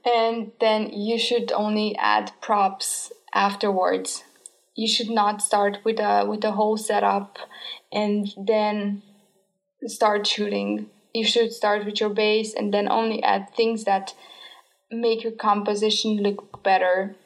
and 0.05 0.53
then 0.61 0.93
you 0.93 1.19
should 1.19 1.53
only 1.53 1.97
add 1.97 2.33
props 2.41 3.13
afterwards. 3.35 4.25
You 4.77 4.89
should 4.89 5.11
not 5.11 5.43
start 5.43 5.79
with 5.85 5.99
a 5.99 6.25
with 6.27 6.41
the 6.41 6.53
whole 6.53 6.77
setup 6.77 7.39
and 7.93 8.29
then 8.37 9.03
start 9.87 10.27
shooting. 10.27 10.87
You 11.15 11.25
should 11.25 11.53
start 11.53 11.85
with 11.85 12.01
your 12.01 12.11
base 12.11 12.55
and 12.55 12.73
then 12.73 12.89
only 12.89 13.23
add 13.23 13.55
things 13.55 13.85
that 13.85 14.15
make 14.91 15.23
your 15.23 15.33
composition 15.33 16.17
look 16.19 16.63
better 16.63 17.17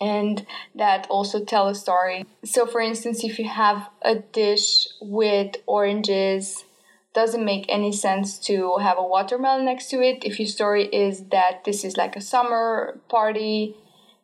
and 0.00 0.46
that 0.74 1.06
also 1.08 1.44
tell 1.44 1.68
a 1.68 1.74
story. 1.74 2.24
So 2.44 2.66
for 2.66 2.80
instance, 2.80 3.24
if 3.24 3.38
you 3.38 3.48
have 3.48 3.88
a 4.02 4.16
dish 4.16 4.88
with 5.00 5.56
oranges 5.66 6.64
doesn't 7.14 7.44
make 7.44 7.64
any 7.68 7.92
sense 7.92 8.38
to 8.40 8.76
have 8.78 8.98
a 8.98 9.02
watermelon 9.02 9.64
next 9.64 9.88
to 9.90 10.02
it. 10.02 10.24
If 10.24 10.38
your 10.38 10.48
story 10.48 10.86
is 10.86 11.24
that 11.30 11.64
this 11.64 11.84
is 11.84 11.96
like 11.96 12.16
a 12.16 12.20
summer 12.20 12.98
party 13.08 13.76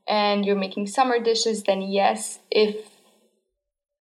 and 0.08 0.44
you're 0.44 0.56
making 0.56 0.88
summer 0.88 1.18
dishes 1.18 1.62
then 1.62 1.82
yes. 1.82 2.40
If 2.50 2.76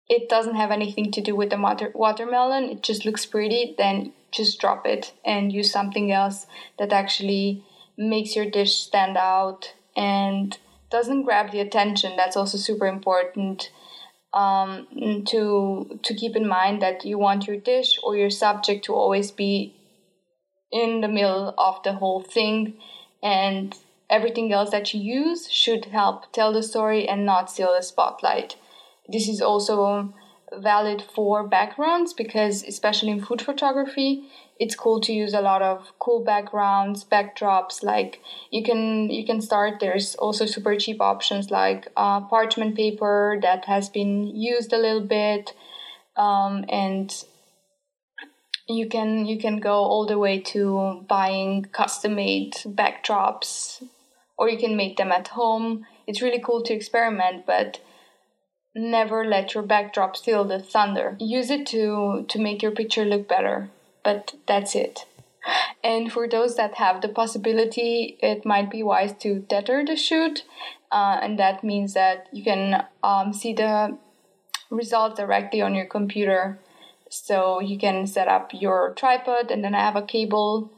it 0.08 0.28
doesn't 0.28 0.54
have 0.54 0.70
anything 0.70 1.10
to 1.10 1.20
do 1.20 1.34
with 1.34 1.50
the 1.50 1.58
water- 1.58 1.92
watermelon 1.94 2.64
it 2.64 2.82
just 2.82 3.04
looks 3.04 3.26
pretty 3.26 3.74
then 3.76 4.12
just 4.30 4.60
drop 4.60 4.86
it 4.86 5.12
and 5.24 5.52
use 5.52 5.72
something 5.72 6.12
else 6.12 6.46
that 6.78 6.92
actually 6.92 7.64
makes 7.96 8.36
your 8.36 8.48
dish 8.48 8.76
stand 8.76 9.16
out 9.16 9.74
and 9.96 10.58
doesn't 10.90 11.22
grab 11.22 11.50
the 11.50 11.60
attention. 11.60 12.16
That's 12.16 12.36
also 12.36 12.58
super 12.58 12.86
important 12.86 13.70
um, 14.32 14.86
to 15.26 15.98
to 16.02 16.14
keep 16.14 16.36
in 16.36 16.46
mind 16.46 16.82
that 16.82 17.04
you 17.04 17.18
want 17.18 17.46
your 17.46 17.56
dish 17.56 17.98
or 18.02 18.16
your 18.16 18.30
subject 18.30 18.84
to 18.84 18.94
always 18.94 19.30
be 19.30 19.74
in 20.70 21.00
the 21.00 21.08
middle 21.08 21.54
of 21.56 21.82
the 21.82 21.94
whole 21.94 22.20
thing. 22.20 22.74
And 23.22 23.74
everything 24.10 24.52
else 24.52 24.70
that 24.70 24.92
you 24.92 25.00
use 25.00 25.50
should 25.50 25.86
help 25.86 26.32
tell 26.32 26.52
the 26.52 26.62
story 26.62 27.08
and 27.08 27.24
not 27.24 27.50
steal 27.50 27.72
the 27.74 27.82
spotlight. 27.82 28.56
This 29.08 29.28
is 29.28 29.40
also 29.40 30.12
valid 30.52 31.02
for 31.14 31.46
backgrounds 31.46 32.12
because 32.12 32.62
especially 32.64 33.10
in 33.10 33.20
food 33.20 33.42
photography 33.42 34.28
it's 34.58 34.74
cool 34.74 35.00
to 35.00 35.12
use 35.12 35.34
a 35.34 35.40
lot 35.40 35.60
of 35.60 35.92
cool 35.98 36.24
backgrounds 36.24 37.04
backdrops 37.04 37.82
like 37.82 38.20
you 38.50 38.62
can 38.62 39.10
you 39.10 39.26
can 39.26 39.40
start 39.40 39.80
there's 39.80 40.14
also 40.16 40.46
super 40.46 40.76
cheap 40.76 41.00
options 41.00 41.50
like 41.50 41.88
uh, 41.96 42.20
parchment 42.20 42.76
paper 42.76 43.38
that 43.42 43.64
has 43.64 43.88
been 43.88 44.26
used 44.34 44.72
a 44.72 44.78
little 44.78 45.00
bit 45.00 45.52
um, 46.16 46.64
and 46.68 47.24
you 48.68 48.88
can 48.88 49.26
you 49.26 49.38
can 49.38 49.58
go 49.58 49.74
all 49.74 50.06
the 50.06 50.18
way 50.18 50.40
to 50.40 51.04
buying 51.08 51.64
custom 51.66 52.16
made 52.16 52.54
backdrops 52.64 53.82
or 54.38 54.50
you 54.50 54.58
can 54.58 54.76
make 54.76 54.96
them 54.96 55.12
at 55.12 55.28
home. 55.28 55.86
It's 56.06 56.20
really 56.20 56.40
cool 56.44 56.62
to 56.62 56.74
experiment 56.74 57.46
but 57.46 57.80
never 58.76 59.24
let 59.24 59.54
your 59.54 59.62
backdrop 59.62 60.16
steal 60.16 60.44
the 60.44 60.58
thunder 60.58 61.16
use 61.18 61.50
it 61.50 61.66
to 61.66 62.24
to 62.28 62.38
make 62.38 62.62
your 62.62 62.70
picture 62.70 63.04
look 63.04 63.26
better 63.26 63.70
but 64.06 64.34
that's 64.46 64.76
it. 64.76 65.04
And 65.82 66.12
for 66.12 66.28
those 66.28 66.54
that 66.56 66.74
have 66.74 67.02
the 67.02 67.08
possibility, 67.08 68.16
it 68.20 68.46
might 68.46 68.70
be 68.70 68.84
wise 68.84 69.14
to 69.22 69.40
tether 69.40 69.84
the 69.84 69.96
shoot, 69.96 70.44
uh, 70.92 71.18
and 71.20 71.38
that 71.40 71.64
means 71.64 71.94
that 71.94 72.28
you 72.32 72.44
can 72.44 72.84
um, 73.02 73.32
see 73.32 73.52
the 73.52 73.98
results 74.70 75.18
directly 75.18 75.60
on 75.60 75.74
your 75.74 75.86
computer. 75.86 76.60
So 77.10 77.60
you 77.60 77.78
can 77.78 78.06
set 78.06 78.28
up 78.28 78.50
your 78.52 78.94
tripod 78.94 79.50
and 79.50 79.62
then 79.64 79.74
I 79.74 79.80
have 79.80 79.96
a 79.96 80.02
cable 80.02 80.70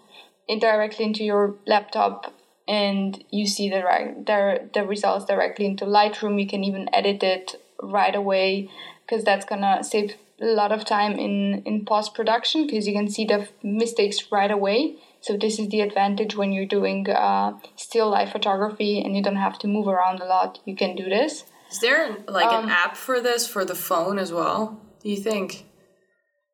directly 0.46 1.04
into 1.06 1.24
your 1.24 1.54
laptop 1.66 2.34
and 2.66 3.24
you 3.30 3.46
see 3.46 3.70
the, 3.70 3.80
the, 4.26 4.68
the 4.74 4.84
results 4.84 5.24
directly 5.24 5.64
into 5.64 5.86
Lightroom. 5.86 6.40
You 6.40 6.46
can 6.46 6.64
even 6.64 6.88
edit 6.94 7.22
it 7.22 7.56
right 7.82 8.14
away 8.14 8.70
because 9.06 9.24
that's 9.24 9.44
gonna 9.44 9.82
save 9.82 10.14
a 10.40 10.46
lot 10.46 10.72
of 10.72 10.84
time 10.84 11.12
in 11.12 11.62
in 11.64 11.84
post 11.84 12.14
production 12.14 12.66
because 12.66 12.86
you 12.86 12.94
can 12.94 13.08
see 13.08 13.24
the 13.24 13.48
mistakes 13.62 14.30
right 14.30 14.50
away. 14.50 14.96
So 15.20 15.36
this 15.36 15.58
is 15.58 15.68
the 15.68 15.80
advantage 15.80 16.36
when 16.36 16.52
you're 16.52 16.66
doing 16.66 17.08
uh, 17.10 17.58
still 17.76 18.08
life 18.08 18.30
photography 18.30 19.00
and 19.00 19.16
you 19.16 19.22
don't 19.22 19.36
have 19.36 19.58
to 19.60 19.66
move 19.66 19.88
around 19.88 20.20
a 20.20 20.24
lot. 20.24 20.60
You 20.64 20.76
can 20.76 20.94
do 20.94 21.04
this. 21.04 21.44
Is 21.70 21.80
there 21.80 22.16
like 22.28 22.46
um, 22.46 22.64
an 22.64 22.70
app 22.70 22.96
for 22.96 23.20
this 23.20 23.46
for 23.46 23.64
the 23.64 23.74
phone 23.74 24.18
as 24.18 24.32
well? 24.32 24.80
Do 25.02 25.10
you 25.10 25.16
think? 25.16 25.66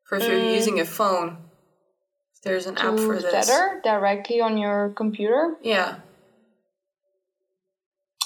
For 0.05 0.19
if 0.19 0.27
you're 0.27 0.41
um, 0.41 0.49
using 0.49 0.81
a 0.81 0.85
phone, 0.85 1.39
there's 2.43 2.67
an 2.67 2.77
app 2.79 2.99
for 2.99 3.21
this. 3.21 3.33
Better 3.33 3.81
directly 3.83 4.41
on 4.41 4.59
your 4.59 4.91
computer. 4.91 5.57
Yeah. 5.63 5.97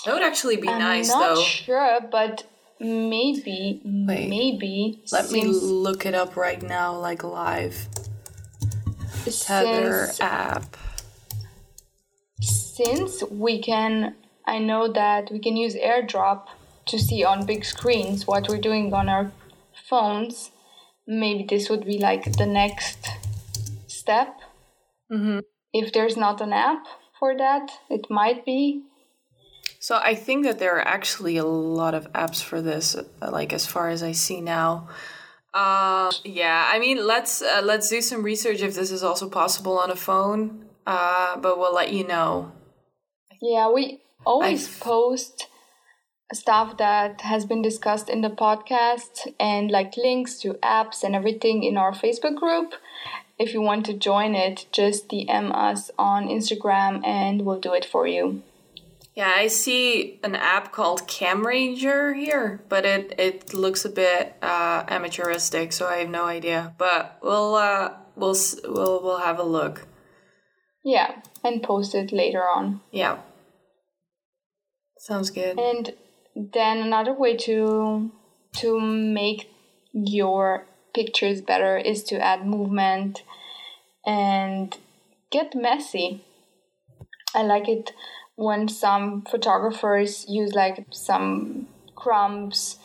That 0.04 0.14
would 0.14 0.22
actually 0.22 0.56
be 0.56 0.68
I'm 0.68 0.78
nice, 0.78 1.08
not 1.08 1.34
though. 1.34 1.42
Sure, 1.42 2.00
but 2.10 2.47
maybe 2.80 3.80
Wait, 3.84 4.28
maybe 4.28 5.02
let 5.12 5.30
me 5.30 5.44
look 5.44 6.06
it 6.06 6.14
up 6.14 6.36
right 6.36 6.62
now 6.62 6.96
like 6.96 7.24
live. 7.24 7.88
Tether 9.24 10.08
app. 10.20 10.76
Since 12.40 13.24
we 13.24 13.60
can 13.60 14.14
i 14.46 14.58
know 14.58 14.90
that 14.92 15.30
we 15.32 15.38
can 15.38 15.56
use 15.56 15.74
airdrop 15.74 16.46
to 16.86 16.98
see 16.98 17.24
on 17.24 17.44
big 17.44 17.64
screens 17.64 18.26
what 18.26 18.48
we're 18.48 18.60
doing 18.60 18.94
on 18.94 19.08
our 19.08 19.30
phones 19.88 20.50
maybe 21.06 21.44
this 21.48 21.68
would 21.68 21.84
be 21.84 21.98
like 21.98 22.32
the 22.36 22.46
next 22.46 23.08
step. 23.86 24.40
Mm-hmm. 25.10 25.38
if 25.72 25.92
there's 25.92 26.16
not 26.16 26.40
an 26.40 26.52
app 26.52 26.84
for 27.18 27.36
that 27.36 27.70
it 27.90 28.06
might 28.10 28.44
be 28.44 28.82
so 29.78 29.96
I 29.96 30.14
think 30.14 30.44
that 30.44 30.58
there 30.58 30.76
are 30.76 30.86
actually 30.86 31.36
a 31.36 31.44
lot 31.44 31.94
of 31.94 32.12
apps 32.12 32.42
for 32.42 32.60
this, 32.60 32.96
uh, 32.96 33.30
like 33.30 33.52
as 33.52 33.66
far 33.66 33.88
as 33.88 34.02
I 34.02 34.12
see 34.12 34.40
now. 34.40 34.88
Uh, 35.54 36.10
yeah, 36.24 36.68
I 36.70 36.78
mean, 36.78 37.06
let's 37.06 37.42
uh, 37.42 37.62
let's 37.64 37.88
do 37.88 38.00
some 38.00 38.22
research 38.22 38.60
if 38.60 38.74
this 38.74 38.90
is 38.90 39.02
also 39.02 39.28
possible 39.28 39.78
on 39.78 39.90
a 39.90 39.96
phone. 39.96 40.66
Uh, 40.86 41.36
but 41.36 41.58
we'll 41.58 41.74
let 41.74 41.92
you 41.92 42.06
know. 42.06 42.50
Yeah, 43.42 43.70
we 43.70 44.00
always 44.24 44.68
I've... 44.68 44.80
post 44.80 45.48
stuff 46.32 46.76
that 46.78 47.22
has 47.22 47.46
been 47.46 47.62
discussed 47.62 48.08
in 48.08 48.20
the 48.20 48.30
podcast 48.30 49.32
and 49.38 49.70
like 49.70 49.96
links 49.96 50.38
to 50.40 50.54
apps 50.54 51.02
and 51.02 51.14
everything 51.14 51.62
in 51.62 51.76
our 51.76 51.92
Facebook 51.92 52.36
group. 52.36 52.74
If 53.38 53.54
you 53.54 53.60
want 53.60 53.86
to 53.86 53.94
join 53.94 54.34
it, 54.34 54.66
just 54.72 55.08
DM 55.08 55.54
us 55.54 55.90
on 55.98 56.26
Instagram 56.26 57.06
and 57.06 57.42
we'll 57.42 57.60
do 57.60 57.72
it 57.72 57.84
for 57.84 58.06
you. 58.06 58.42
Yeah, 59.18 59.32
I 59.34 59.48
see 59.48 60.20
an 60.22 60.36
app 60.36 60.70
called 60.70 61.08
CamRanger 61.08 62.14
here, 62.14 62.62
but 62.68 62.84
it 62.84 63.14
it 63.18 63.52
looks 63.52 63.84
a 63.84 63.88
bit 63.88 64.36
uh, 64.40 64.84
amateuristic, 64.84 65.72
so 65.72 65.88
I 65.88 65.96
have 65.96 66.08
no 66.08 66.26
idea. 66.26 66.72
But 66.78 67.18
we'll 67.20 67.56
uh, 67.56 67.94
we'll 68.14 68.36
we'll 68.62 69.02
we'll 69.02 69.18
have 69.18 69.40
a 69.40 69.42
look. 69.42 69.88
Yeah, 70.84 71.20
and 71.42 71.64
post 71.64 71.96
it 71.96 72.12
later 72.12 72.42
on. 72.42 72.80
Yeah. 72.92 73.18
Sounds 74.98 75.30
good. 75.30 75.58
And 75.58 75.94
then 76.36 76.78
another 76.78 77.12
way 77.12 77.36
to 77.38 78.12
to 78.58 78.80
make 78.80 79.50
your 79.92 80.68
pictures 80.94 81.40
better 81.40 81.76
is 81.76 82.04
to 82.04 82.24
add 82.24 82.46
movement 82.46 83.24
and 84.06 84.78
get 85.32 85.56
messy. 85.56 86.24
I 87.34 87.42
like 87.42 87.68
it 87.68 87.90
when 88.38 88.68
some 88.68 89.22
photographers 89.22 90.24
use 90.28 90.54
like 90.54 90.86
some 90.92 91.66
crumbs 91.96 92.78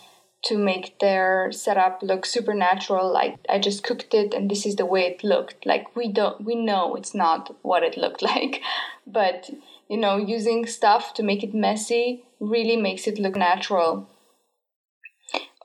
to 0.43 0.57
make 0.57 0.99
their 0.99 1.51
setup 1.51 2.01
look 2.01 2.25
supernatural 2.25 3.13
like 3.13 3.37
i 3.47 3.59
just 3.59 3.83
cooked 3.83 4.15
it 4.15 4.33
and 4.33 4.49
this 4.49 4.65
is 4.65 4.75
the 4.77 4.85
way 4.85 5.01
it 5.01 5.23
looked. 5.23 5.63
Like 5.65 5.95
we 5.95 6.11
don't 6.11 6.43
we 6.43 6.55
know 6.55 6.95
it's 6.95 7.13
not 7.13 7.55
what 7.61 7.83
it 7.83 7.97
looked 7.97 8.21
like 8.33 8.61
but 9.05 9.51
you 9.87 9.97
know 9.97 10.17
using 10.17 10.65
stuff 10.65 11.13
to 11.13 11.23
make 11.23 11.43
it 11.43 11.53
messy 11.53 12.23
really 12.39 12.75
makes 12.75 13.05
it 13.05 13.19
look 13.19 13.35
natural. 13.35 14.09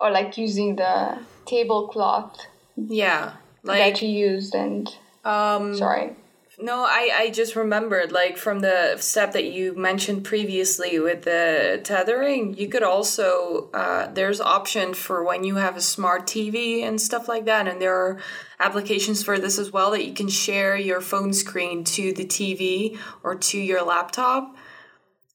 Or 0.01 0.11
like 0.11 0.37
using 0.37 0.77
the 0.77 1.19
tablecloth 1.47 2.47
yeah 2.77 3.33
like 3.65 3.79
that 3.79 4.03
you 4.03 4.11
used 4.11 4.55
and 4.55 4.95
um 5.25 5.75
sorry 5.75 6.15
No, 6.61 6.83
I, 6.85 7.11
I 7.15 7.31
just 7.31 7.55
remembered, 7.55 8.11
like, 8.11 8.37
from 8.37 8.59
the 8.59 8.97
step 8.99 9.33
that 9.35 9.45
you 9.45 9.77
mentioned 9.77 10.25
previously 10.25 10.99
with 10.99 11.23
the 11.23 11.81
tethering, 11.85 12.55
you 12.59 12.69
could 12.69 12.83
also, 12.83 13.71
uh, 13.73 14.13
there's 14.13 14.41
option 14.41 14.93
for 14.93 15.23
when 15.23 15.45
you 15.45 15.55
have 15.55 15.77
a 15.77 15.81
smart 15.81 16.27
TV 16.27 16.83
and 16.83 17.01
stuff 17.01 17.29
like 17.29 17.45
that, 17.45 17.69
and 17.69 17.81
there 17.81 17.95
are 17.95 18.19
applications 18.59 19.23
for 19.23 19.39
this 19.39 19.57
as 19.57 19.73
well 19.73 19.93
that 19.93 20.05
you 20.05 20.13
can 20.13 20.27
share 20.27 20.77
your 20.77 21.01
phone 21.01 21.33
screen 21.33 21.85
to 21.85 22.13
the 22.13 22.25
TV 22.25 22.99
or 23.23 23.37
to 23.37 23.59
your 23.61 23.85
laptop. 23.85 24.57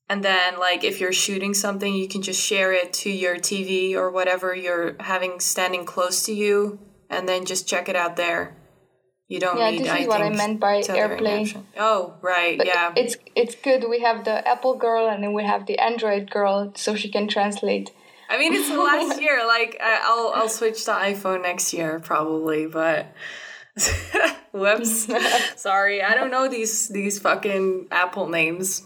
And 0.09 0.25
then, 0.25 0.59
like, 0.59 0.83
if 0.83 0.99
you're 0.99 1.13
shooting 1.13 1.53
something, 1.53 1.95
you 1.95 2.09
can 2.09 2.21
just 2.21 2.41
share 2.45 2.73
it 2.73 2.91
to 2.95 3.09
your 3.09 3.37
TV 3.37 3.95
or 3.95 4.11
whatever 4.11 4.53
you're 4.53 4.97
having 4.99 5.39
standing 5.39 5.85
close 5.85 6.25
to 6.25 6.33
you, 6.33 6.79
and 7.09 7.29
then 7.29 7.45
just 7.45 7.65
check 7.65 7.87
it 7.87 7.95
out 7.95 8.17
there. 8.17 8.57
You 9.33 9.39
don't 9.39 9.57
yeah, 9.57 9.71
need. 9.71 9.79
this 9.79 9.87
is 9.87 10.05
I 10.05 10.07
what 10.07 10.21
I 10.21 10.29
meant 10.29 10.59
by 10.59 10.81
AirPlay. 10.81 11.59
Oh, 11.75 12.13
right, 12.21 12.55
But 12.55 12.67
yeah. 12.67 12.93
it's 12.95 13.15
it's 13.35 13.55
good. 13.55 13.83
We 13.89 13.99
have 14.01 14.25
the 14.25 14.47
Apple 14.47 14.75
girl 14.75 15.07
and 15.09 15.23
then 15.23 15.33
we 15.33 15.43
have 15.43 15.65
the 15.65 15.79
Android 15.79 16.29
girl, 16.29 16.71
so 16.75 16.93
she 16.95 17.09
can 17.09 17.27
translate. 17.27 17.89
I 18.29 18.37
mean, 18.37 18.53
it's 18.53 18.69
the 18.69 18.77
last 18.77 19.19
year. 19.25 19.43
Like, 19.47 19.81
I'll 19.81 20.31
I'll 20.35 20.49
switch 20.49 20.85
to 20.85 20.91
iPhone 20.91 21.41
next 21.41 21.73
year 21.73 21.99
probably, 21.99 22.67
but 22.67 23.07
whoops, 24.51 25.07
sorry, 25.55 26.03
I 26.03 26.13
don't 26.13 26.29
know 26.29 26.47
these 26.47 26.89
these 26.89 27.17
fucking 27.17 27.87
Apple 27.89 28.29
names 28.29 28.83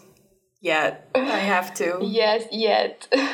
yet. 0.62 1.10
I 1.14 1.40
have 1.54 1.74
to 1.82 2.00
Yes, 2.02 2.46
yet. 2.54 3.10
yet. 3.12 3.28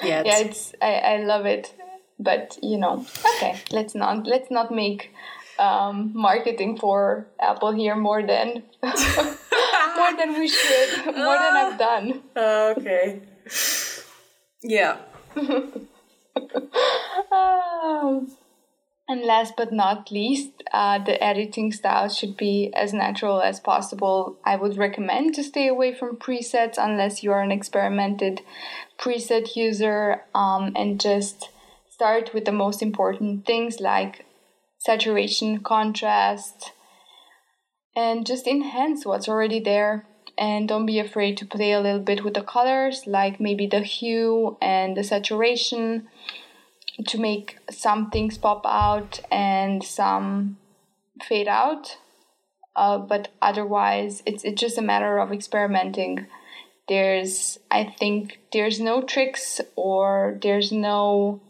yeah, 0.00 0.22
it's 0.46 0.74
I, 0.80 0.92
I 0.94 1.16
love 1.24 1.44
it, 1.44 1.74
but 2.20 2.56
you 2.62 2.78
know, 2.78 3.04
okay, 3.34 3.58
let's 3.72 3.96
not 3.96 4.28
let's 4.28 4.48
not 4.48 4.70
make 4.70 5.10
um, 5.58 6.12
marketing 6.14 6.78
for 6.78 7.26
Apple 7.40 7.72
here 7.72 7.96
more 7.96 8.22
than 8.22 8.62
more 8.82 10.16
than 10.16 10.38
we 10.38 10.48
should, 10.48 11.06
more 11.06 11.38
than 11.38 11.56
I've 11.56 11.78
done. 11.78 12.22
okay. 12.36 13.20
Yeah. 14.62 14.98
Um, 17.32 18.28
and 19.08 19.22
last 19.22 19.54
but 19.56 19.72
not 19.72 20.10
least, 20.10 20.50
uh, 20.72 20.98
the 20.98 21.22
editing 21.22 21.72
style 21.72 22.08
should 22.08 22.36
be 22.36 22.72
as 22.74 22.92
natural 22.92 23.40
as 23.40 23.60
possible. 23.60 24.36
I 24.44 24.56
would 24.56 24.76
recommend 24.76 25.34
to 25.36 25.44
stay 25.44 25.68
away 25.68 25.94
from 25.94 26.16
presets 26.16 26.76
unless 26.76 27.22
you 27.22 27.32
are 27.32 27.40
an 27.40 27.52
experimented 27.52 28.42
preset 28.98 29.54
user 29.54 30.22
um, 30.34 30.72
and 30.74 31.00
just 31.00 31.50
start 31.88 32.34
with 32.34 32.44
the 32.44 32.52
most 32.52 32.82
important 32.82 33.46
things 33.46 33.80
like 33.80 34.25
saturation, 34.86 35.58
contrast, 35.60 36.72
and 37.94 38.24
just 38.24 38.46
enhance 38.46 39.04
what's 39.04 39.28
already 39.28 39.60
there. 39.60 40.06
And 40.38 40.68
don't 40.68 40.86
be 40.86 40.98
afraid 40.98 41.36
to 41.38 41.46
play 41.46 41.72
a 41.72 41.80
little 41.80 42.00
bit 42.00 42.22
with 42.22 42.34
the 42.34 42.42
colors, 42.42 43.06
like 43.06 43.40
maybe 43.40 43.66
the 43.66 43.80
hue 43.80 44.58
and 44.60 44.96
the 44.96 45.02
saturation 45.02 46.08
to 47.08 47.18
make 47.18 47.58
some 47.70 48.10
things 48.10 48.38
pop 48.38 48.64
out 48.66 49.20
and 49.30 49.82
some 49.82 50.58
fade 51.22 51.48
out. 51.48 51.96
Uh, 52.74 52.98
but 52.98 53.28
otherwise, 53.40 54.22
it's 54.26 54.44
it's 54.44 54.60
just 54.60 54.76
a 54.76 54.82
matter 54.82 55.18
of 55.18 55.32
experimenting. 55.32 56.26
There's, 56.86 57.58
I 57.70 57.84
think, 57.98 58.38
there's 58.52 58.78
no 58.78 59.02
tricks 59.02 59.60
or 59.74 60.38
there's 60.42 60.70
no 60.70 61.40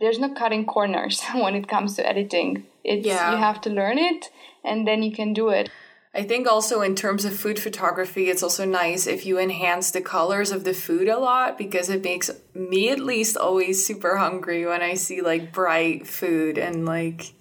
there's 0.00 0.18
no 0.18 0.34
cutting 0.34 0.66
corners 0.66 1.22
when 1.34 1.54
it 1.54 1.68
comes 1.68 1.94
to 1.96 2.06
editing. 2.06 2.66
It's 2.84 3.06
Yeah. 3.06 3.32
you 3.32 3.36
have 3.38 3.60
to 3.62 3.70
learn 3.70 3.98
it 3.98 4.30
and 4.64 4.86
then 4.86 5.02
you 5.02 5.12
can 5.12 5.32
do 5.32 5.48
it. 5.48 5.70
I 6.14 6.22
think 6.22 6.48
also 6.48 6.80
in 6.80 6.94
terms 6.94 7.26
of 7.26 7.36
food 7.36 7.58
photography, 7.58 8.30
it's 8.30 8.42
also 8.42 8.64
nice 8.64 9.06
if 9.06 9.26
you 9.26 9.38
enhance 9.38 9.90
the 9.90 10.00
colors 10.00 10.50
of 10.50 10.64
the 10.64 10.72
food 10.72 11.08
a 11.08 11.18
lot 11.18 11.58
because 11.58 11.90
it 11.90 12.02
makes 12.02 12.30
me 12.54 12.88
at 12.88 13.00
least 13.00 13.36
always 13.36 13.84
super 13.84 14.16
hungry 14.16 14.64
when 14.64 14.80
I 14.80 14.94
see 14.94 15.20
like 15.20 15.52
bright 15.52 16.06
food 16.06 16.56
and 16.56 16.86
like 16.86 17.34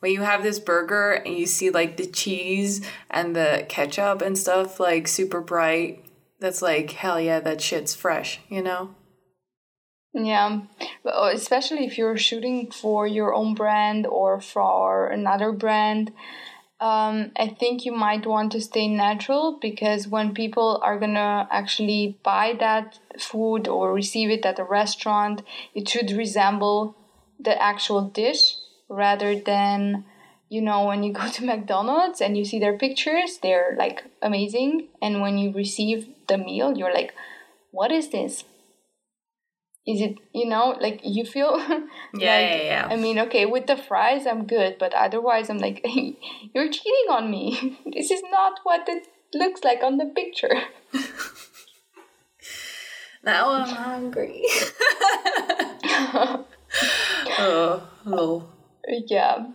when 0.00 0.10
you 0.10 0.22
have 0.22 0.42
this 0.42 0.58
burger 0.58 1.12
and 1.12 1.38
you 1.38 1.46
see 1.46 1.70
like 1.70 1.96
the 1.96 2.06
cheese 2.06 2.84
and 3.08 3.36
the 3.36 3.64
ketchup 3.68 4.20
and 4.20 4.36
stuff 4.36 4.80
like 4.80 5.06
super 5.06 5.40
bright. 5.40 6.04
That's 6.40 6.60
like 6.60 6.90
hell 6.90 7.20
yeah, 7.20 7.38
that 7.38 7.60
shit's 7.60 7.94
fresh, 7.94 8.40
you 8.48 8.62
know? 8.62 8.96
Yeah, 10.14 10.62
uh, 11.04 11.30
especially 11.32 11.84
if 11.84 11.98
you're 11.98 12.16
shooting 12.16 12.70
for 12.70 13.06
your 13.06 13.34
own 13.34 13.54
brand 13.54 14.06
or 14.06 14.40
for 14.40 15.06
another 15.08 15.52
brand. 15.52 16.12
Um, 16.80 17.32
I 17.36 17.48
think 17.48 17.84
you 17.84 17.92
might 17.92 18.26
want 18.26 18.52
to 18.52 18.60
stay 18.60 18.88
natural 18.88 19.58
because 19.60 20.08
when 20.08 20.34
people 20.34 20.80
are 20.84 20.98
gonna 20.98 21.48
actually 21.50 22.18
buy 22.22 22.54
that 22.60 22.98
food 23.18 23.68
or 23.68 23.92
receive 23.92 24.30
it 24.30 24.46
at 24.46 24.58
a 24.60 24.64
restaurant, 24.64 25.42
it 25.74 25.88
should 25.88 26.10
resemble 26.12 26.96
the 27.40 27.60
actual 27.60 28.02
dish 28.02 28.54
rather 28.88 29.38
than, 29.38 30.04
you 30.48 30.60
know, 30.62 30.86
when 30.86 31.02
you 31.02 31.12
go 31.12 31.28
to 31.28 31.44
McDonald's 31.52 32.20
and 32.20 32.36
you 32.38 32.44
see 32.44 32.58
their 32.60 32.78
pictures, 32.78 33.38
they're 33.42 33.74
like 33.78 34.04
amazing. 34.22 34.88
And 35.02 35.20
when 35.20 35.38
you 35.38 35.52
receive 35.52 36.08
the 36.28 36.38
meal, 36.38 36.76
you're 36.78 36.94
like, 36.94 37.14
what 37.72 37.92
is 37.92 38.10
this? 38.10 38.44
Is 39.88 40.02
it, 40.02 40.18
you 40.34 40.46
know, 40.46 40.76
like 40.78 41.00
you 41.02 41.24
feel 41.24 41.56
Yeah, 41.68 41.80
like, 42.12 42.22
yeah, 42.22 42.62
yeah. 42.62 42.88
I 42.90 42.96
mean, 42.96 43.18
okay, 43.20 43.46
with 43.46 43.66
the 43.66 43.76
fries, 43.76 44.26
I'm 44.26 44.46
good, 44.46 44.76
but 44.78 44.92
otherwise, 44.92 45.48
I'm 45.48 45.58
like, 45.58 45.82
you're 46.54 46.70
cheating 46.70 47.08
on 47.10 47.30
me. 47.30 47.78
this 47.92 48.10
is 48.10 48.22
not 48.30 48.60
what 48.64 48.86
it 48.86 49.08
looks 49.32 49.64
like 49.64 49.82
on 49.82 49.96
the 49.96 50.04
picture. 50.04 50.60
Now 53.24 53.50
I'm 53.50 53.68
hungry. 53.68 54.42
oh, 57.38 57.88
oh. 58.06 58.48
yeah. 58.86 59.46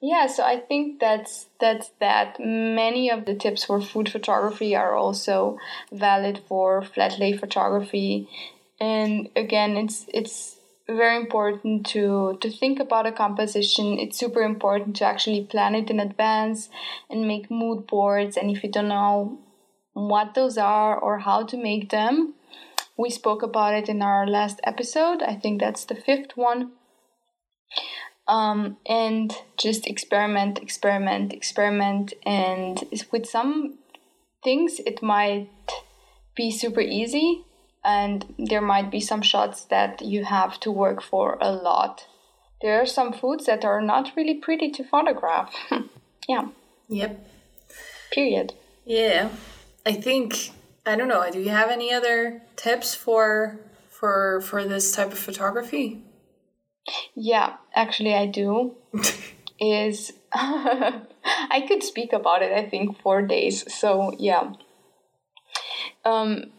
Yeah, 0.00 0.28
so 0.28 0.44
I 0.44 0.60
think 0.60 1.00
that's 1.00 1.46
that's 1.58 1.90
that. 1.98 2.38
Many 2.38 3.10
of 3.10 3.24
the 3.24 3.34
tips 3.34 3.64
for 3.64 3.80
food 3.80 4.08
photography 4.08 4.76
are 4.76 4.94
also 4.94 5.58
valid 5.90 6.40
for 6.46 6.82
flat 6.82 7.18
lay 7.18 7.36
photography. 7.36 8.28
And 8.80 9.28
again, 9.34 9.76
it's 9.76 10.06
it's 10.12 10.56
very 10.88 11.16
important 11.16 11.86
to 11.86 12.38
to 12.40 12.50
think 12.50 12.80
about 12.80 13.06
a 13.06 13.12
composition. 13.12 13.98
It's 13.98 14.18
super 14.18 14.42
important 14.42 14.96
to 14.96 15.04
actually 15.04 15.44
plan 15.44 15.74
it 15.74 15.90
in 15.90 16.00
advance 16.00 16.68
and 17.10 17.26
make 17.26 17.50
mood 17.50 17.86
boards. 17.86 18.36
And 18.36 18.50
if 18.50 18.62
you 18.62 18.70
don't 18.70 18.88
know 18.88 19.38
what 19.92 20.34
those 20.34 20.56
are 20.56 20.96
or 20.96 21.18
how 21.18 21.44
to 21.44 21.56
make 21.56 21.90
them, 21.90 22.34
we 22.96 23.10
spoke 23.10 23.42
about 23.42 23.74
it 23.74 23.88
in 23.88 24.02
our 24.02 24.26
last 24.26 24.60
episode. 24.64 25.22
I 25.22 25.34
think 25.34 25.60
that's 25.60 25.84
the 25.84 25.94
fifth 25.94 26.36
one. 26.36 26.72
Um, 28.26 28.76
and 28.86 29.34
just 29.56 29.86
experiment, 29.86 30.58
experiment, 30.58 31.32
experiment. 31.32 32.12
And 32.26 32.84
with 33.10 33.26
some 33.26 33.78
things, 34.44 34.80
it 34.84 35.02
might 35.02 35.48
be 36.36 36.50
super 36.50 36.80
easy, 36.80 37.44
and 37.84 38.34
there 38.38 38.60
might 38.60 38.90
be 38.90 39.00
some 39.00 39.22
shots 39.22 39.64
that 39.66 40.02
you 40.02 40.24
have 40.24 40.58
to 40.60 40.70
work 40.70 41.02
for 41.02 41.38
a 41.40 41.50
lot. 41.50 42.06
There 42.60 42.80
are 42.80 42.86
some 42.86 43.12
foods 43.12 43.46
that 43.46 43.64
are 43.64 43.80
not 43.80 44.12
really 44.16 44.34
pretty 44.34 44.70
to 44.72 44.84
photograph. 44.84 45.54
yeah, 46.28 46.48
Yep. 46.88 47.26
period. 48.12 48.54
Yeah. 48.84 49.28
I 49.86 49.92
think 49.92 50.50
I 50.86 50.96
don't 50.96 51.08
know, 51.08 51.28
do 51.30 51.40
you 51.40 51.50
have 51.50 51.70
any 51.70 51.92
other 51.92 52.42
tips 52.56 52.94
for 52.94 53.60
for 53.90 54.40
for 54.40 54.64
this 54.64 54.92
type 54.92 55.12
of 55.12 55.18
photography? 55.18 56.02
Yeah, 57.14 57.56
actually, 57.74 58.14
I 58.14 58.26
do. 58.26 58.74
is 59.60 60.12
I 60.32 61.64
could 61.66 61.82
speak 61.82 62.12
about 62.12 62.42
it. 62.42 62.52
I 62.52 62.68
think 62.68 63.00
4 63.02 63.22
days. 63.22 63.72
So 63.72 64.14
yeah. 64.18 64.52
Um, 66.04 66.52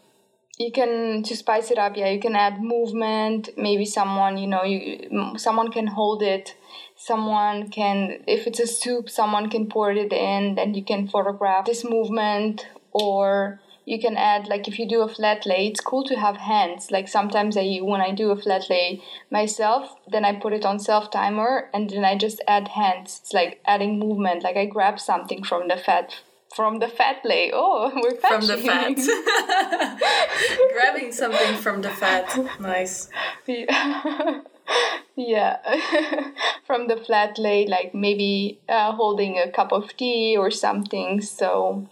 you 0.60 0.70
can 0.70 1.22
to 1.22 1.34
spice 1.34 1.70
it 1.70 1.78
up. 1.78 1.96
Yeah, 1.96 2.10
you 2.10 2.20
can 2.20 2.36
add 2.36 2.62
movement. 2.62 3.48
Maybe 3.56 3.86
someone 3.86 4.36
you 4.36 4.46
know 4.46 4.62
you 4.62 5.32
someone 5.38 5.70
can 5.72 5.86
hold 5.86 6.22
it. 6.22 6.54
Someone 6.96 7.70
can 7.70 8.22
if 8.26 8.46
it's 8.46 8.60
a 8.60 8.66
soup, 8.66 9.08
someone 9.08 9.48
can 9.48 9.68
pour 9.68 9.90
it 9.90 10.12
in. 10.12 10.56
Then 10.56 10.74
you 10.74 10.84
can 10.84 11.08
photograph 11.08 11.64
this 11.64 11.82
movement 11.82 12.66
or 12.92 13.58
you 13.86 13.98
can 13.98 14.16
add 14.18 14.46
like 14.48 14.68
if 14.68 14.78
you 14.78 14.86
do 14.86 15.00
a 15.00 15.08
flat 15.08 15.46
lay 15.46 15.66
it's 15.66 15.80
cool 15.80 16.04
to 16.04 16.14
have 16.14 16.36
hands 16.36 16.90
like 16.90 17.08
sometimes 17.08 17.56
i 17.56 17.78
when 17.78 18.00
i 18.00 18.10
do 18.12 18.30
a 18.30 18.36
flat 18.36 18.68
lay 18.68 19.02
myself 19.30 19.96
then 20.12 20.24
i 20.24 20.32
put 20.32 20.52
it 20.52 20.64
on 20.64 20.78
self 20.78 21.10
timer 21.10 21.70
and 21.72 21.90
then 21.90 22.04
i 22.04 22.16
just 22.16 22.42
add 22.46 22.68
hands 22.68 23.20
it's 23.22 23.32
like 23.32 23.60
adding 23.64 23.98
movement 23.98 24.44
like 24.44 24.56
i 24.56 24.66
grab 24.66 25.00
something 25.00 25.42
from 25.42 25.66
the 25.68 25.76
fat 25.76 26.14
from 26.54 26.78
the 26.78 26.88
fat 26.88 27.18
lay 27.24 27.50
oh 27.52 27.90
we're 28.02 28.16
fat 28.16 28.38
From 28.38 28.46
the 28.46 28.58
fat. 28.58 28.96
Grabbing 30.72 31.12
something 31.12 31.56
from 31.56 31.82
the 31.82 31.90
fat. 31.90 32.60
Nice. 32.60 33.08
Yeah. 33.46 34.46
yeah 35.16 35.56
from 36.64 36.86
the 36.86 36.96
flat 36.96 37.36
lay 37.38 37.66
like 37.66 37.92
maybe 37.92 38.60
uh, 38.68 38.92
holding 38.92 39.36
a 39.38 39.50
cup 39.50 39.72
of 39.72 39.96
tea 39.96 40.36
or 40.36 40.52
something 40.52 41.20
so 41.20 41.88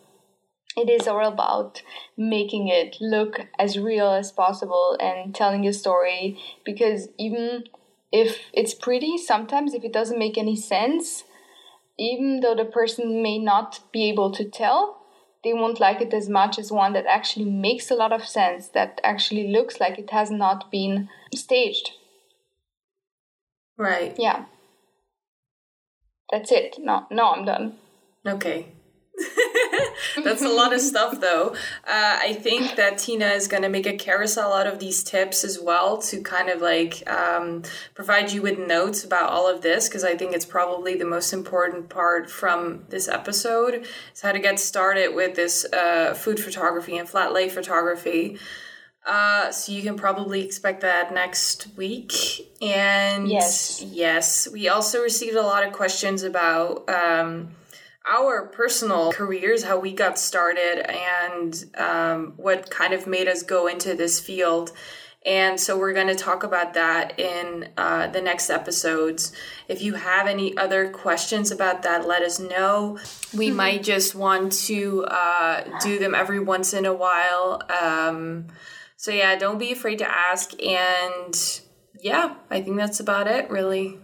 it 0.77 0.89
is 0.89 1.09
all 1.09 1.27
about 1.27 1.83
making 2.17 2.69
it 2.69 2.97
look 3.01 3.41
as 3.59 3.77
real 3.77 4.11
as 4.13 4.31
possible 4.31 4.97
and 5.01 5.35
telling 5.35 5.67
a 5.67 5.73
story 5.73 6.39
because 6.65 7.09
even 7.19 7.65
if 8.13 8.39
it's 8.53 8.75
pretty 8.75 9.19
sometimes 9.19 9.75
if 9.75 9.83
it 9.83 9.93
doesn't 9.93 10.19
make 10.19 10.39
any 10.39 10.55
sense 10.55 11.25
even 11.99 12.41
though 12.41 12.55
the 12.55 12.65
person 12.65 13.23
may 13.23 13.39
not 13.39 13.81
be 13.93 14.09
able 14.09 14.31
to 14.33 14.45
tell 14.45 14.97
they 15.45 15.53
won't 15.53 15.79
like 15.81 16.01
it 16.01 16.13
as 16.13 16.29
much 16.29 16.59
as 16.59 16.73
one 16.73 16.93
that 16.93 17.07
actually 17.07 17.45
makes 17.45 17.91
a 17.91 17.95
lot 17.95 18.13
of 18.13 18.27
sense 18.27 18.69
that 18.69 19.01
actually 19.05 19.53
looks 19.53 19.79
like 19.81 19.99
it 19.99 20.11
has 20.11 20.31
not 20.31 20.71
been 20.71 21.09
staged 21.35 21.91
Right. 23.77 24.15
yeah 24.19 24.45
that's 26.31 26.53
it 26.53 26.77
no 26.79 27.07
no 27.11 27.31
i'm 27.33 27.45
done 27.45 27.77
Okay. 28.27 28.67
That's 30.25 30.43
a 30.43 30.49
lot 30.49 30.73
of 30.73 30.81
stuff, 30.81 31.21
though. 31.21 31.55
Uh, 31.87 32.19
I 32.21 32.33
think 32.35 32.77
that 32.77 32.99
Tina 32.99 33.27
is 33.27 33.49
going 33.49 33.63
to 33.63 33.69
make 33.69 33.87
a 33.87 33.97
carousel 33.97 34.53
out 34.53 34.67
of 34.67 34.79
these 34.79 35.03
tips 35.03 35.45
as 35.45 35.59
well 35.61 35.99
to 36.03 36.21
kind 36.23 36.49
of 36.49 36.61
like 36.61 37.09
um, 37.11 37.63
provide 37.95 38.33
you 38.33 38.43
with 38.43 38.59
notes 38.59 39.05
about 39.05 39.31
all 39.31 39.49
of 39.49 39.63
this 39.63 39.89
because 39.89 40.05
I 40.05 40.17
think 40.17 40.35
it's 40.35 40.47
probably 40.47 40.97
the 40.97 41.05
most 41.05 41.33
important 41.33 41.89
part 41.89 42.31
from 42.31 42.85
this 42.89 43.09
episode 43.09 43.87
is 44.15 44.21
how 44.21 44.33
to 44.33 44.39
get 44.39 44.59
started 44.59 45.15
with 45.15 45.37
this 45.37 45.65
uh, 45.73 46.15
food 46.15 46.41
photography 46.41 46.97
and 46.97 47.09
flat 47.09 47.33
lay 47.33 47.49
photography. 47.49 48.39
Uh, 49.07 49.51
so 49.51 49.73
you 49.73 49.83
can 49.83 49.97
probably 49.97 50.45
expect 50.45 50.83
that 50.83 51.15
next 51.15 51.69
week. 51.77 52.13
And 52.61 53.27
Yes. 53.29 53.83
yes, 53.83 54.49
we 54.53 54.69
also 54.69 55.03
received 55.03 55.37
a 55.37 55.43
lot 55.43 55.67
of 55.67 55.73
questions 55.73 56.23
about. 56.23 56.89
Um, 56.91 57.51
our 58.09 58.47
personal 58.47 59.13
careers, 59.13 59.65
how 59.65 59.79
we 59.79 59.93
got 59.93 60.19
started, 60.19 60.91
and 60.91 61.65
um, 61.77 62.33
what 62.37 62.71
kind 62.71 62.95
of 62.95 63.07
made 63.07 63.29
us 63.29 63.43
go 63.43 63.67
into 63.67 63.95
this 63.95 64.21
field. 64.21 64.73
And 65.27 65.61
so 65.61 65.77
we're 65.77 65.93
going 65.93 66.07
to 66.07 66.15
talk 66.15 66.43
about 66.43 66.75
that 66.75 67.19
in 67.19 67.69
uh, 67.77 68.07
the 68.07 68.23
next 68.23 68.51
episodes. 68.51 69.33
If 69.67 69.83
you 69.83 69.95
have 69.95 70.27
any 70.27 70.57
other 70.57 70.89
questions 70.89 71.51
about 71.51 71.83
that, 71.83 72.07
let 72.07 72.23
us 72.23 72.39
know. 72.39 72.99
We 73.37 73.51
might 73.51 73.83
just 73.83 74.15
want 74.15 74.53
to 74.53 75.05
uh, 75.05 75.81
do 75.81 75.99
them 75.99 76.15
every 76.15 76.41
once 76.41 76.73
in 76.73 76.87
a 76.87 76.95
while. 76.95 77.61
Um, 77.83 78.47
so, 78.97 79.11
yeah, 79.11 79.37
don't 79.37 79.59
be 79.59 79.73
afraid 79.73 79.99
to 79.99 80.09
ask. 80.09 80.53
And 80.63 81.61
yeah, 82.01 82.37
I 82.51 82.63
think 82.63 82.77
that's 82.77 83.01
about 83.01 83.27
it, 83.27 83.51
really. 83.51 83.99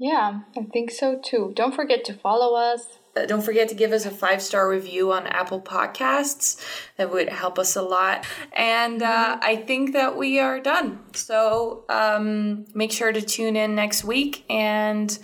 Yeah 0.00 0.40
i 0.56 0.62
think 0.72 0.90
so 0.90 1.20
too 1.22 1.52
don't 1.54 1.74
forget 1.74 2.04
to 2.04 2.12
follow 2.12 2.56
us 2.56 2.98
Uh, 3.16 3.26
don't 3.26 3.42
forget 3.42 3.68
to 3.68 3.74
give 3.74 3.90
us 3.92 4.06
a 4.06 4.10
five 4.10 4.40
star 4.40 4.68
review 4.68 5.10
on 5.10 5.26
Apple 5.26 5.60
Podcasts. 5.60 6.62
That 6.96 7.10
would 7.10 7.28
help 7.28 7.58
us 7.58 7.74
a 7.74 7.82
lot. 7.82 8.24
And 8.52 9.02
uh, 9.02 9.36
I 9.42 9.56
think 9.56 9.94
that 9.94 10.16
we 10.16 10.38
are 10.38 10.60
done. 10.60 11.00
So 11.14 11.84
um, 11.88 12.66
make 12.72 12.92
sure 12.92 13.10
to 13.12 13.20
tune 13.20 13.56
in 13.56 13.74
next 13.74 14.04
week 14.04 14.44
and 14.48 15.18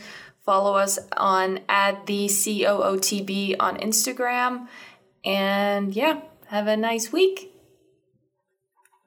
follow 0.44 0.74
us 0.74 0.98
on 1.16 1.60
at 1.68 2.06
the 2.06 2.26
COOTB 2.26 3.54
on 3.60 3.76
Instagram. 3.78 4.66
And 5.24 5.94
yeah, 5.94 6.22
have 6.48 6.66
a 6.66 6.76
nice 6.76 7.12
week. 7.12 7.52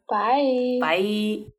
bye 0.10 0.80
Bye. 0.80 1.52